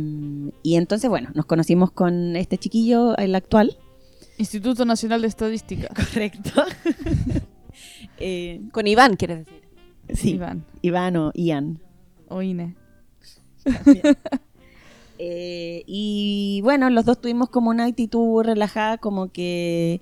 [0.63, 3.77] y entonces, bueno, nos conocimos con este chiquillo, el actual.
[4.39, 5.89] Instituto Nacional de Estadística.
[5.95, 6.63] Correcto.
[8.19, 9.63] Eh, con Iván, quieres decir.
[10.15, 10.65] Sí, Iván.
[10.83, 11.81] Iván o Ian.
[12.29, 12.77] O Ine.
[15.25, 20.01] Eh, y bueno, los dos tuvimos como una actitud relajada, como que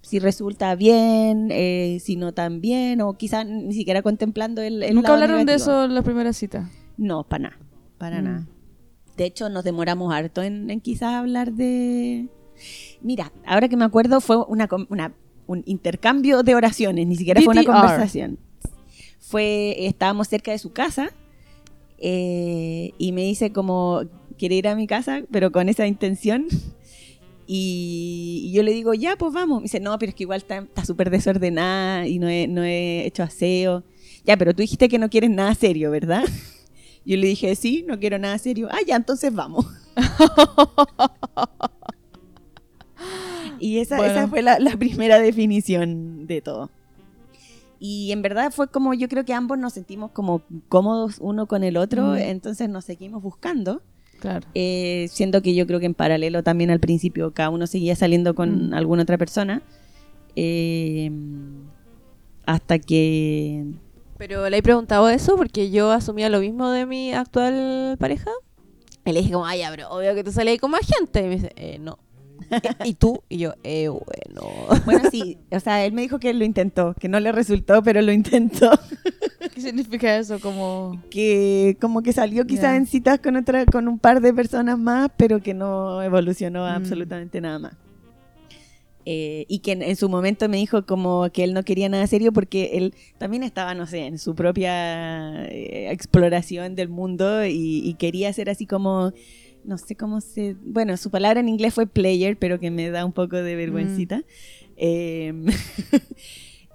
[0.00, 4.82] si resulta bien, eh, si no tan bien, o quizás ni siquiera contemplando el...
[4.82, 6.70] el ¿Nunca hablaron de eso en la primera cita?
[6.96, 7.58] No, para nada,
[7.98, 8.24] para mm.
[8.24, 8.46] nada.
[9.16, 12.28] De hecho, nos demoramos harto en, quizás hablar de...
[13.02, 14.68] Mira, ahora que me acuerdo, fue una,
[15.52, 18.38] un intercambio de oraciones, ni siquiera fue una conversación.
[19.20, 21.10] Fue, estábamos cerca de su casa
[21.98, 24.02] eh, y me dice como,
[24.38, 26.46] quiere ir a mi casa, pero con esa intención.
[27.46, 29.58] Y, yo le digo, ya, pues vamos.
[29.58, 33.06] Me dice, no, pero es que igual está súper desordenada y no he, no he
[33.06, 33.84] hecho aseo.
[34.24, 36.24] Ya, pero tú dijiste que no quieres nada serio, ¿verdad?
[37.04, 38.68] Yo le dije, sí, no quiero nada serio.
[38.70, 39.66] Ah, ya, entonces vamos.
[43.62, 46.68] y esa, esa fue la, la, primera definición de todo.
[47.78, 51.62] Y en verdad fue como, yo creo que ambos nos sentimos como cómodos uno con
[51.62, 53.80] el otro, entonces nos seguimos buscando.
[54.18, 54.46] Claro.
[54.54, 58.34] Eh, siendo que yo creo que en paralelo también al principio cada uno seguía saliendo
[58.34, 58.74] con mm.
[58.74, 59.62] alguna otra persona.
[60.34, 61.10] Eh,
[62.44, 63.64] hasta que...
[64.18, 68.30] Pero le he preguntado eso porque yo asumía lo mismo de mi actual pareja.
[69.04, 71.20] Y le dije como, ay, ya, obvio que tú sales con más gente.
[71.20, 71.98] Y me dice, eh, no.
[72.84, 73.22] ¿Y tú?
[73.28, 74.50] Y yo, eh, bueno.
[74.84, 78.02] Bueno, sí, o sea, él me dijo que lo intentó, que no le resultó, pero
[78.02, 78.70] lo intentó.
[79.54, 80.40] ¿Qué significa eso?
[80.40, 84.78] Como que como que salió quizás en citas con otra con un par de personas
[84.78, 86.68] más, pero que no evolucionó mm.
[86.68, 87.72] absolutamente nada más.
[89.04, 92.32] Eh, y que en, su momento me dijo como que él no quería nada serio
[92.32, 98.32] porque él también estaba, no sé, en su propia eh, exploración del mundo y, quería
[98.32, 99.12] ser así como,
[99.64, 100.56] no sé cómo se...
[100.62, 104.18] Bueno, su palabra en inglés fue player, pero que me da un poco de vergüencita.
[104.18, 104.22] Mm.
[104.76, 105.46] Em,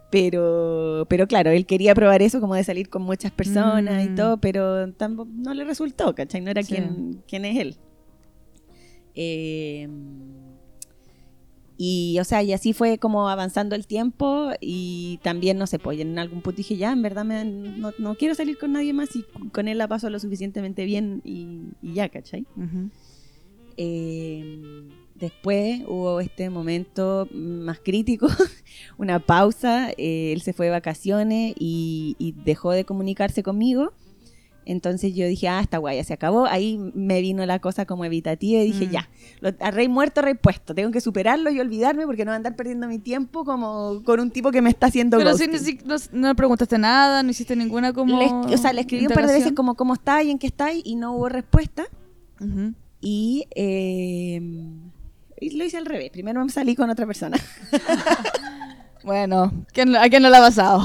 [0.10, 4.16] Pero, pero claro, él quería probar eso como de salir con muchas personas y mm.
[4.16, 6.40] todo, pero tampoco, no le resultó, ¿cachai?
[6.40, 7.76] No era quien, es él.
[9.16, 9.92] Em,
[11.78, 16.00] y, o sea, y así fue como avanzando el tiempo y también, no sé, pues
[16.00, 19.16] en algún punto dije, ya, en verdad me, no, no, quiero salir con nadie más
[19.16, 22.46] y con él la paso lo suficientemente bien y, ya, ¿cachai?
[25.20, 28.28] Después hubo este momento más crítico,
[28.98, 33.94] una pausa, eh, él se fue de vacaciones y, dejó de comunicarse conmigo.
[34.70, 36.46] Entonces yo dije, ah, está guay, ya se acabó.
[36.46, 38.90] Ahí me vino la cosa como evitativa y dije, mm.
[38.90, 39.10] ya,
[39.62, 40.76] a rey muerto, rey puesto.
[40.76, 44.20] Tengo que superarlo y olvidarme porque no voy a andar perdiendo mi tiempo como con
[44.20, 45.48] un tipo que me está haciendo Pero si,
[45.86, 49.26] no, no, le preguntaste nada, no hiciste ninguna como O sea, le escribí un par
[49.26, 51.86] de veces como cómo está y en qué está y no hubo respuesta.
[53.00, 53.48] Y...
[53.56, 54.42] Eh,
[55.40, 56.10] y lo hice al revés.
[56.10, 57.38] Primero me salí con otra persona.
[59.04, 60.82] bueno, ¿a quién no le ha pasado?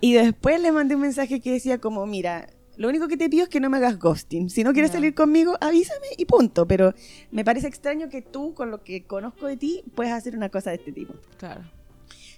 [0.00, 2.48] Y después le mandé un mensaje que decía como, mira,
[2.80, 4.48] lo único que te pido es que no me hagas ghosting.
[4.48, 6.66] Si no quieres salir conmigo, avísame y punto.
[6.66, 6.94] Pero
[7.30, 10.70] me parece extraño que tú, con lo que conozco de ti, puedas hacer una cosa
[10.70, 11.12] de este tipo.
[11.36, 11.60] Claro.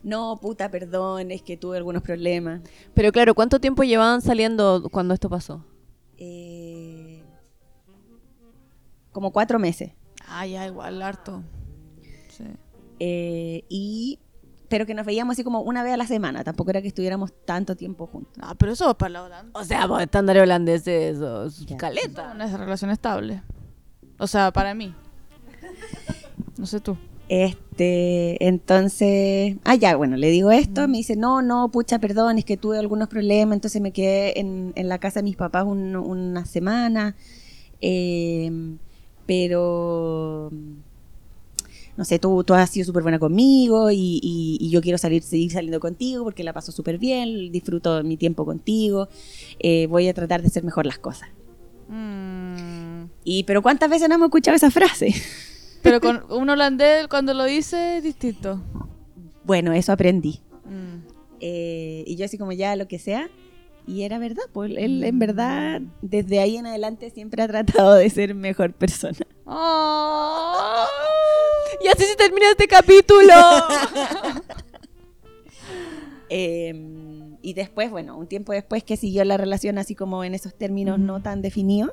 [0.03, 2.61] No, puta, perdón, es que tuve algunos problemas.
[2.93, 5.65] Pero claro, ¿cuánto tiempo llevaban saliendo cuando esto pasó?
[6.19, 7.23] Eh,
[9.13, 9.93] como cuatro meses.
[10.27, 11.45] Ah, ya, igual, harto.
[12.31, 12.47] Sí.
[12.99, 14.19] Eh, y
[14.73, 16.45] pero que nos veíamos así como una vez a la semana.
[16.45, 18.33] Tampoco era que estuviéramos tanto tiempo juntos.
[18.41, 19.59] Ah, pero eso para la holandesa.
[19.59, 21.19] O sea, pues estándar holandés es
[21.77, 22.33] caleta.
[22.35, 23.43] Una relación estable.
[24.19, 24.95] O sea, para mí.
[26.57, 26.97] No sé tú.
[27.29, 32.47] Este, entonces, ah, ya, bueno, le digo esto, me dice, no, no, pucha, perdón, es
[32.47, 36.47] que tuve algunos problemas, entonces me quedé en, en la casa de mis papás una
[36.47, 37.15] semana.
[37.83, 38.51] Eh,
[39.27, 40.51] pero
[42.03, 45.79] no sé, tú, tú has sido súper buena conmigo y, yo quiero salir, seguir saliendo
[45.79, 49.09] contigo porque la paso súper bien, disfruto mi tiempo contigo,
[49.61, 51.29] eh, voy a tratar de hacer mejor las cosas.
[51.87, 53.05] Mm.
[53.23, 55.15] Y, pero ¿cuántas veces no hemos escuchado esa frase?
[55.81, 58.61] Pero con un holandés cuando lo dice es distinto.
[59.45, 60.41] Bueno, eso aprendí.
[60.65, 61.07] Mm.
[61.39, 63.31] Eh, y yo así como ya lo que sea,
[63.87, 68.11] y era verdad, pues él en verdad desde ahí en adelante siempre ha tratado de
[68.11, 69.19] ser mejor persona.
[69.45, 70.87] Oh,
[71.81, 73.33] y así se termina este capítulo.
[76.35, 80.55] Em, y después, bueno, un tiempo después que siguió la relación así como en esos
[80.55, 81.93] términos no tan definidos,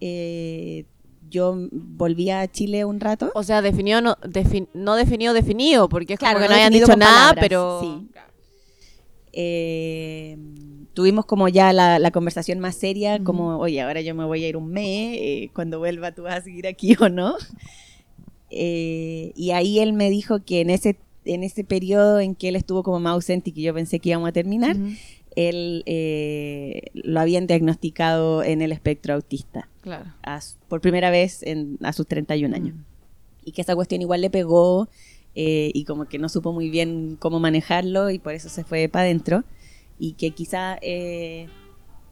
[0.00, 0.84] eh,
[1.28, 3.32] yo volví a Chile un rato.
[3.34, 4.16] O sea, definió, no,
[4.74, 7.80] no definido, definido, porque es como que no, hayan dicho nada, pero...
[7.80, 8.08] Sí.
[9.32, 10.38] Eh,
[10.94, 14.56] tuvimos como ya la, conversación más seria, como, oye, ahora yo me voy a ir
[14.56, 17.36] un mes, eh, cuando vuelva tú vas a seguir aquí o no.
[18.50, 22.56] Eh, y ahí él me dijo que en ese, en ese periodo en que él
[22.56, 24.76] estuvo como más ausente y que yo pensé que íbamos a terminar,
[25.34, 29.68] él eh, lo habían diagnosticado en el espectro autista.
[29.82, 30.12] Claro.
[30.68, 32.76] por primera vez en, a sus 31 años.
[33.44, 34.88] Y que esa cuestión igual le pegó
[35.34, 39.04] y como que no supo muy bien cómo manejarlo y por eso se fue para
[39.04, 39.44] adentro
[39.98, 41.48] y que quizá eh,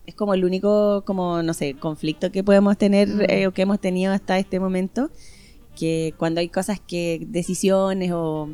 [0.07, 3.21] es como el único, como, no sé, conflicto que podemos tener mm.
[3.29, 5.11] eh, o que hemos tenido hasta este momento,
[5.75, 8.51] que cuando hay cosas que, decisiones o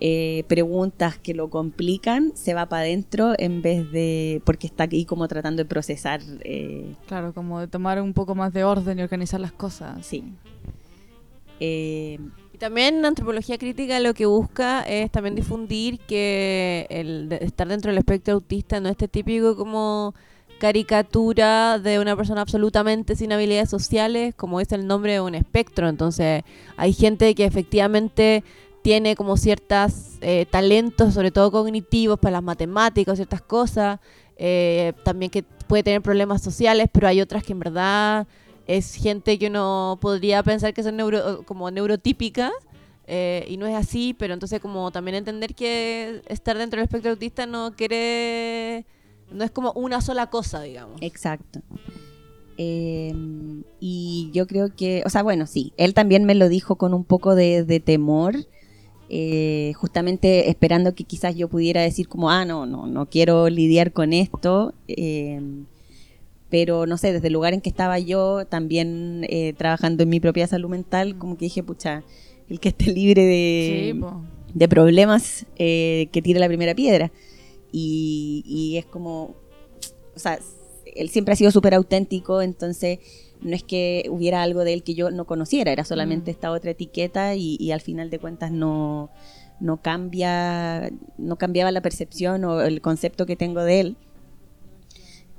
[0.00, 5.04] eh, preguntas que lo complican, se va para adentro en vez de, porque está aquí
[5.04, 6.20] como tratando de procesar.
[7.06, 10.06] claro, como de tomar un poco más de orden y organizar las cosas.
[10.06, 10.24] Sí.
[12.58, 18.34] También antropología crítica lo que busca es también difundir que el estar dentro del espectro
[18.34, 20.14] autista no es este típico como
[20.58, 25.88] caricatura de una persona absolutamente sin habilidades sociales, como es el nombre de un espectro.
[25.88, 26.42] Entonces,
[26.76, 28.44] hay gente que efectivamente
[28.82, 34.00] tiene como ciertos eh, talentos, sobre todo cognitivos, para las matemáticas, ciertas cosas.
[34.36, 38.26] Eh, también que puede tener problemas sociales, pero hay otras que en verdad
[38.66, 42.52] es gente que uno podría pensar que neuro, como neurotípica
[43.06, 47.12] eh, y no es así, pero entonces como también entender que estar dentro del espectro
[47.12, 48.84] autista no quiere,
[49.32, 51.00] no es como una sola cosa, digamos.
[51.00, 51.60] Exacto.
[52.56, 56.92] Em, y yo creo que, o sea, bueno, sí, él también me lo dijo con
[56.94, 58.34] un poco de, temor,
[59.08, 63.92] eh, justamente esperando que quizás yo pudiera decir como, ah, no, no, no quiero lidiar
[63.92, 64.74] con esto.
[64.88, 65.40] Eh,
[66.50, 70.20] pero no sé, desde el lugar en que estaba yo, también eh, trabajando en mi
[70.20, 72.04] propia salud mental, como que dije, pucha,
[72.48, 74.00] el que esté libre de,
[74.54, 77.10] de problemas, eh, que tire la primera piedra.
[77.72, 79.34] Y, y, es como,
[80.14, 80.38] o sea,
[80.96, 82.98] él siempre ha sido súper auténtico, entonces
[83.40, 86.34] no es que hubiera algo de él que yo no conociera, era solamente mm.
[86.34, 89.10] esta otra etiqueta y, y, al final de cuentas no,
[89.60, 93.96] no cambia, no cambiaba la percepción o el concepto que tengo de él.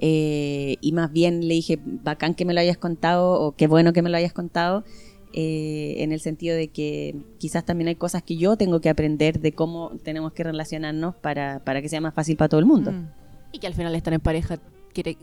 [0.02, 3.92] Eh, y más bien le dije, bacán que me lo hayas contado o qué bueno
[3.92, 4.86] que me lo hayas contado,
[5.34, 9.40] eh, en el sentido de que quizás también hay cosas que yo tengo que aprender
[9.40, 12.92] de cómo tenemos que relacionarnos para, para que sea más fácil para todo el mundo.
[12.92, 13.08] Mm.
[13.52, 14.60] Y que al final estar en pareja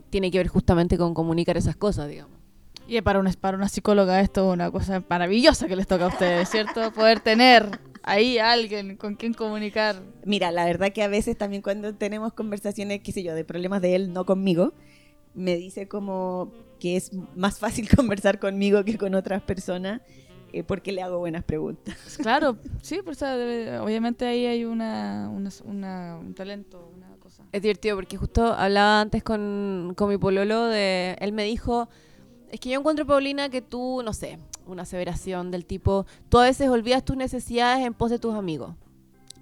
[0.09, 2.37] tiene que ver justamente con comunicar esas cosas, digamos.
[2.87, 6.07] Y para una, para una psicóloga esto es una cosa maravillosa que les toca a
[6.07, 6.93] ustedes, ¿cierto?
[6.93, 10.01] Poder tener ahí alguien con quien comunicar.
[10.23, 13.81] Mira, la verdad que a veces también cuando tenemos conversaciones, qué sé yo, de problemas
[13.81, 14.73] de él, no conmigo,
[15.33, 20.01] me dice como que es más fácil conversar conmigo que con otras personas
[20.53, 21.95] eh, porque le hago buenas preguntas.
[22.21, 27.43] Claro, sí, pues obviamente ahí hay una, un talento, una cosa.
[27.51, 31.89] Es divertido porque justo hablaba antes con, con mi pololo de, él me dijo,
[32.51, 36.43] es que yo encuentro, Paulina, que tú, no sé, una aseveración del tipo, tú a
[36.43, 38.73] veces olvidas tus necesidades en pos de tus amigos.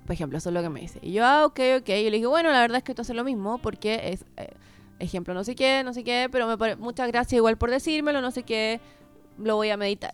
[0.06, 1.00] Por ejemplo, eso es lo que me dice.
[1.02, 1.90] Y yo, ah, ok, ok.
[1.90, 4.26] Y yo le digo, bueno, la verdad es que tú haces lo mismo porque es,
[4.38, 4.54] eh,
[5.00, 8.22] ejemplo, no sé qué, no sé qué, pero me parece, muchas gracias igual por decírmelo,
[8.22, 8.80] no sé qué,
[9.38, 10.14] lo voy a meditar.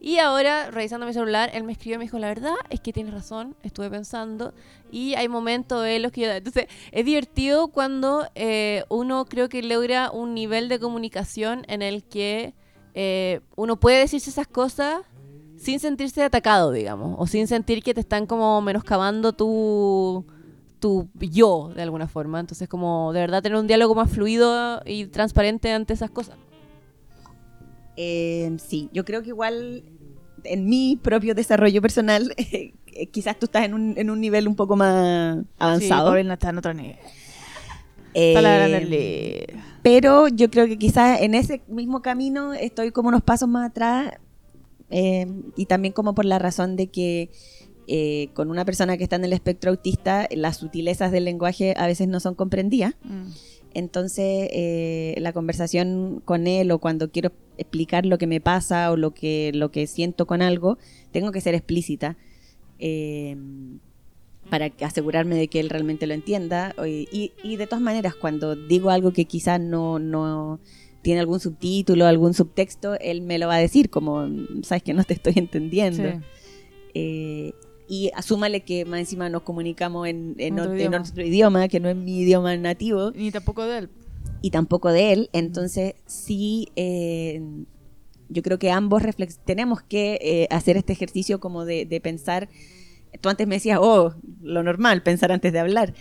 [0.00, 2.92] Y ahora, revisando mi celular, él me escribió y me dijo, la verdad es que
[2.92, 4.54] tienes razón, estuve pensando.
[4.92, 6.30] Y hay momentos de los que yo...
[6.30, 12.04] Entonces, es divertido cuando eh, uno creo que logra un nivel de comunicación en el
[12.04, 12.54] que
[12.94, 15.00] eh, uno puede decirse esas cosas
[15.56, 20.24] sin sentirse atacado, digamos, o sin sentir que te están como menoscabando tu,
[20.78, 22.40] tu yo, de alguna forma.
[22.40, 26.36] Entonces, como de verdad tener un diálogo más fluido y transparente ante esas cosas.
[27.96, 29.82] Eh, sí, yo creo que igual
[30.44, 32.72] en mi propio desarrollo personal, eh,
[33.10, 36.14] quizás tú estás en un, en un, nivel un poco más avanzado.
[36.14, 36.96] Sí, está en otro nivel.
[38.14, 39.46] Eh,
[39.82, 44.14] pero yo creo que quizás en ese mismo camino estoy como unos pasos más atrás
[44.90, 47.30] y también como por la razón de que
[48.34, 52.08] con una persona que está en el espectro autista, las sutilezas del lenguaje a veces
[52.08, 52.94] no son comprendidas.
[53.02, 53.30] Mm.
[53.74, 58.96] Entonces, eh, la conversación con él o cuando quiero explicar lo que me pasa o
[58.96, 60.78] lo que, lo que siento con algo,
[61.12, 62.16] tengo que ser explícita
[62.78, 63.36] eh,
[64.48, 66.74] para asegurarme de que él realmente lo entienda.
[66.86, 70.60] Y, y, de todas maneras, cuando digo algo que quizás no, no
[71.02, 74.26] tiene algún subtítulo, algún subtexto, él me lo va a decir como,
[74.62, 76.20] sabes que no te estoy entendiendo.
[76.94, 77.52] Eh,
[77.88, 81.68] y asúmale que más encima nos comunicamos en, otro, idioma.
[81.68, 83.12] que no es mi idioma nativo.
[83.12, 83.90] Ni tampoco de él.
[84.42, 85.30] Y tampoco de él.
[85.32, 87.42] Entonces, sí, eh,
[88.28, 89.02] yo creo que ambos
[89.44, 92.50] tenemos que eh, hacer este ejercicio como de, pensar.
[93.22, 95.94] Tú antes me decías, oh, lo normal, pensar antes de hablar.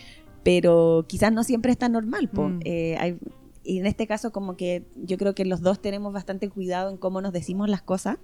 [0.44, 2.30] pero quizás no siempre es tan normal.
[2.30, 2.50] po.
[2.50, 2.60] Mm.
[2.66, 3.18] Eh, hay-
[3.64, 6.96] y en este caso como que yo creo que los dos tenemos bastante cuidado en
[6.96, 8.18] cómo nos decimos las cosas.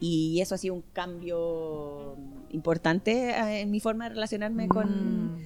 [0.00, 2.16] Y eso ha sido un cambio
[2.54, 5.44] importante eh, en mi forma de relacionarme con, Mm.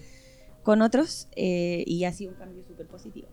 [0.62, 3.28] con otros eh, y ha sido un cambio súper positivo.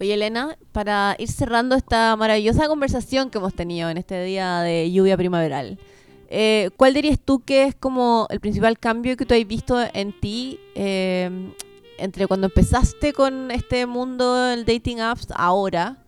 [0.00, 4.90] Oye, Elena, para ir cerrando esta maravillosa conversación que hemos tenido en este día de
[4.90, 5.78] lluvia primaveral,
[6.28, 10.18] eh, ¿cuál dirías tú que es como el principal cambio que tú has visto en
[10.18, 11.30] ti eh,
[11.98, 15.98] entre cuando empezaste con este mundo del dating apps ahora?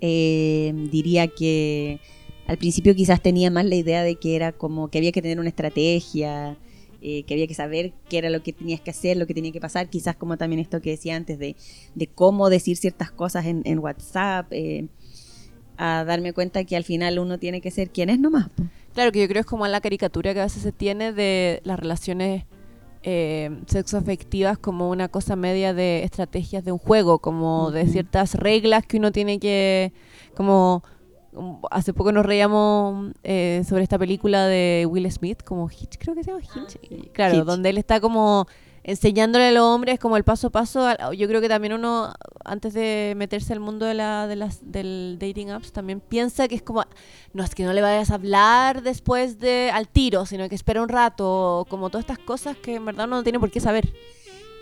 [0.00, 2.00] Eh, diría que
[2.48, 5.38] al principio quizás tenía más la idea de que era como que había que tener
[5.38, 6.56] una estrategia,
[7.02, 9.52] eh, que había que saber qué era lo que tenías que hacer, lo que tenía
[9.52, 11.56] que pasar, quizás como también esto que decía antes de,
[11.94, 14.88] de cómo decir ciertas cosas en, en WhatsApp, eh,
[15.76, 18.48] a darme cuenta que al final uno tiene que ser quien es nomás.
[18.94, 21.60] Claro, que yo creo que es como la caricatura que a veces se tiene de
[21.64, 22.46] las relaciones
[23.02, 28.86] eh, sexoafectivas como una cosa media de estrategias de un juego, como de ciertas reglas
[28.86, 29.92] que uno tiene que,
[30.34, 30.82] como
[31.70, 36.24] hace poco nos reíamos eh, sobre esta película de Will Smith, como Hitch, creo que
[36.24, 37.44] se llama Hitch, y claro, Hitch.
[37.44, 38.46] donde él está como
[38.88, 41.12] enseñándole a los hombres como el paso a paso.
[41.12, 45.18] Yo creo que también uno, antes de meterse al mundo de la, de las, del
[45.20, 46.84] dating apps, también piensa que es como,
[47.34, 50.82] no es que no le vayas a hablar después de al tiro, sino que espera
[50.82, 53.92] un rato, como todas estas cosas que en verdad uno no tiene por qué saber.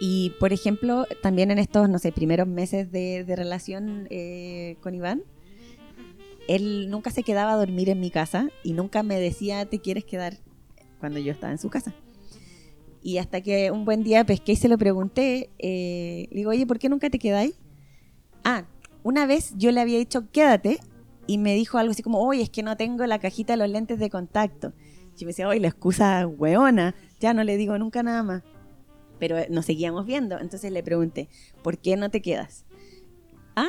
[0.01, 4.95] Y por ejemplo, también en estos, no sé, primeros meses de, de relación eh, con
[4.95, 5.23] Iván,
[6.49, 10.05] él nunca se quedaba a dormir en mi casa y nunca me decía, ¿te quieres
[10.05, 10.39] quedar?
[10.99, 11.95] cuando yo estaba en su casa.
[13.03, 16.67] Y hasta que un buen día pesqué y se lo pregunté, eh, le digo, oye,
[16.67, 17.55] ¿por qué nunca te quedáis?
[18.45, 18.67] Ah,
[19.03, 20.81] una vez yo le había dicho, quédate,
[21.27, 23.69] y me dijo algo así como, oye, es que no tengo la cajita de los
[23.69, 24.73] lentes de contacto.
[25.17, 28.43] Yo me decía, oye, la excusa hueona, ya no le digo nunca nada más.
[29.19, 31.29] Pero nos seguíamos viendo, entonces le pregunté,
[31.63, 32.67] ¿por qué no te quedas?
[33.55, 33.69] Ah,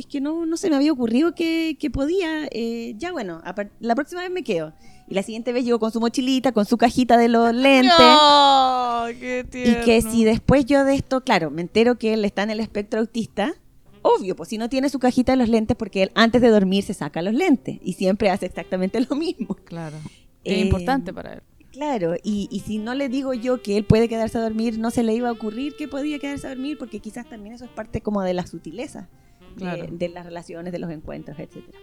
[0.00, 2.46] es que no, no se me había ocurrido que, que podía.
[2.50, 3.42] eh, ya bueno,
[3.80, 4.72] la próxima vez me quedo.
[5.08, 7.92] Y la siguiente vez llegó con su mochilita, con su cajita de los lentes.
[7.98, 9.04] ¡No!
[9.20, 9.84] ¡Qué Y tierno!
[9.84, 13.00] que si después yo de esto, claro, me entero que él está en el espectro
[13.00, 13.54] autista,
[14.02, 16.82] obvio, pues si no tiene su cajita de los lentes, porque él antes de dormir
[16.84, 19.54] se saca los lentes y siempre hace exactamente lo mismo.
[19.64, 19.96] Claro.
[20.44, 21.42] Es Eh, importante para él.
[21.76, 24.90] Claro, y, y si no le digo yo que él puede quedarse a dormir, no
[24.90, 27.70] se le iba a ocurrir que podía quedarse a dormir, porque quizás también eso es
[27.70, 29.10] parte como de la sutileza
[29.56, 31.78] de las relaciones, de los encuentros, etcétera.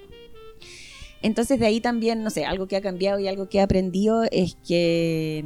[1.22, 4.24] Entonces de ahí también, no sé, algo que ha cambiado y algo que he aprendido
[4.32, 5.46] es que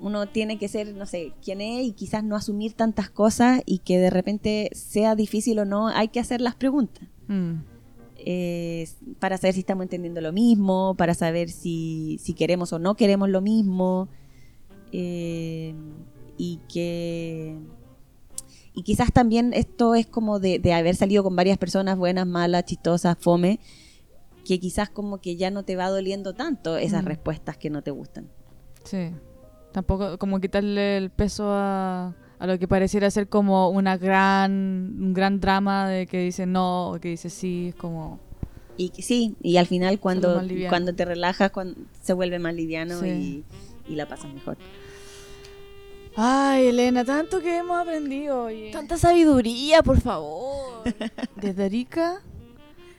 [0.00, 3.78] uno tiene que ser, no sé, quien es y quizás no asumir tantas cosas y
[3.78, 7.56] que de repente sea difícil o no, hay que hacer las preguntas Mm.
[8.18, 8.88] Eh,
[9.20, 13.28] para saber si estamos entendiendo lo mismo, para saber si, si queremos o no queremos
[13.28, 14.08] lo mismo.
[14.92, 15.74] eh,
[16.36, 17.56] y que.
[18.74, 22.64] Y quizás también esto es como de, de haber salido con varias personas buenas, malas,
[22.64, 23.58] chistosas, fome,
[24.44, 27.06] que quizás como que ya no te va doliendo tanto esas Mm.
[27.06, 28.30] respuestas que no te gustan.
[28.84, 29.10] Sí.
[29.72, 34.50] Tampoco como quitarle el peso a, a lo que pareciera ser como una gran
[35.00, 38.20] un gran drama de que dice no o que dice sí, es como
[38.76, 43.44] Y sí, y al final cuando, cuando te relajas cuando, se vuelve más liviano Sí.
[43.88, 44.56] y, y la pasas mejor.
[46.20, 48.70] Ay, Elena, tanto que hemos aprendido hoy.
[48.72, 50.82] Tanta sabiduría, por favor.
[51.36, 52.20] Desde Arica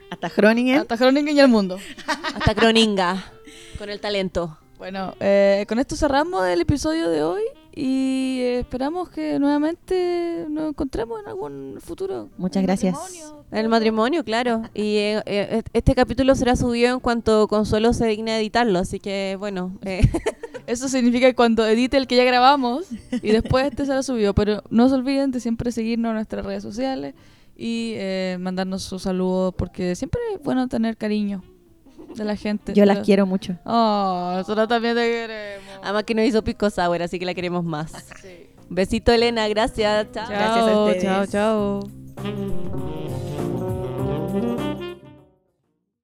[0.09, 0.79] Hasta Groningen.
[0.79, 1.77] hasta Groningen y el mundo.
[2.07, 3.31] Hasta Croninga,
[3.77, 4.57] con el talento.
[4.79, 7.41] Bueno, eh, con esto cerramos el episodio de hoy
[7.75, 12.29] y esperamos que nuevamente nos encontremos en algún futuro.
[12.37, 12.93] Muchas gracias.
[12.93, 13.45] matrimonio.
[13.51, 14.61] El matrimonio, claro.
[14.73, 19.01] Y eh, eh, este capítulo será subido en cuanto Consuelo se digne a editarlo, así
[19.01, 19.77] que bueno.
[19.81, 19.99] eh,
[20.65, 22.85] Eso significa que cuando edite el que ya grabamos
[23.21, 24.33] y después este será subido.
[24.33, 27.15] Pero no se olviden de siempre seguirnos en nuestras redes sociales
[27.57, 27.95] y
[28.39, 31.43] mandarnos sus saludos porque siempre es bueno tener cariño
[32.15, 32.73] de la gente.
[32.73, 33.55] Yo las quiero mucho.
[33.65, 35.79] Oh, nosotros también te queremos.
[35.83, 37.91] además que nos hizo Pisco Sour, así que la queremos más.
[38.69, 40.11] Besito, Elena, gracias.
[40.11, 40.27] Chao.
[40.29, 41.03] Gracias a ustedes.
[41.03, 41.79] chao, chao.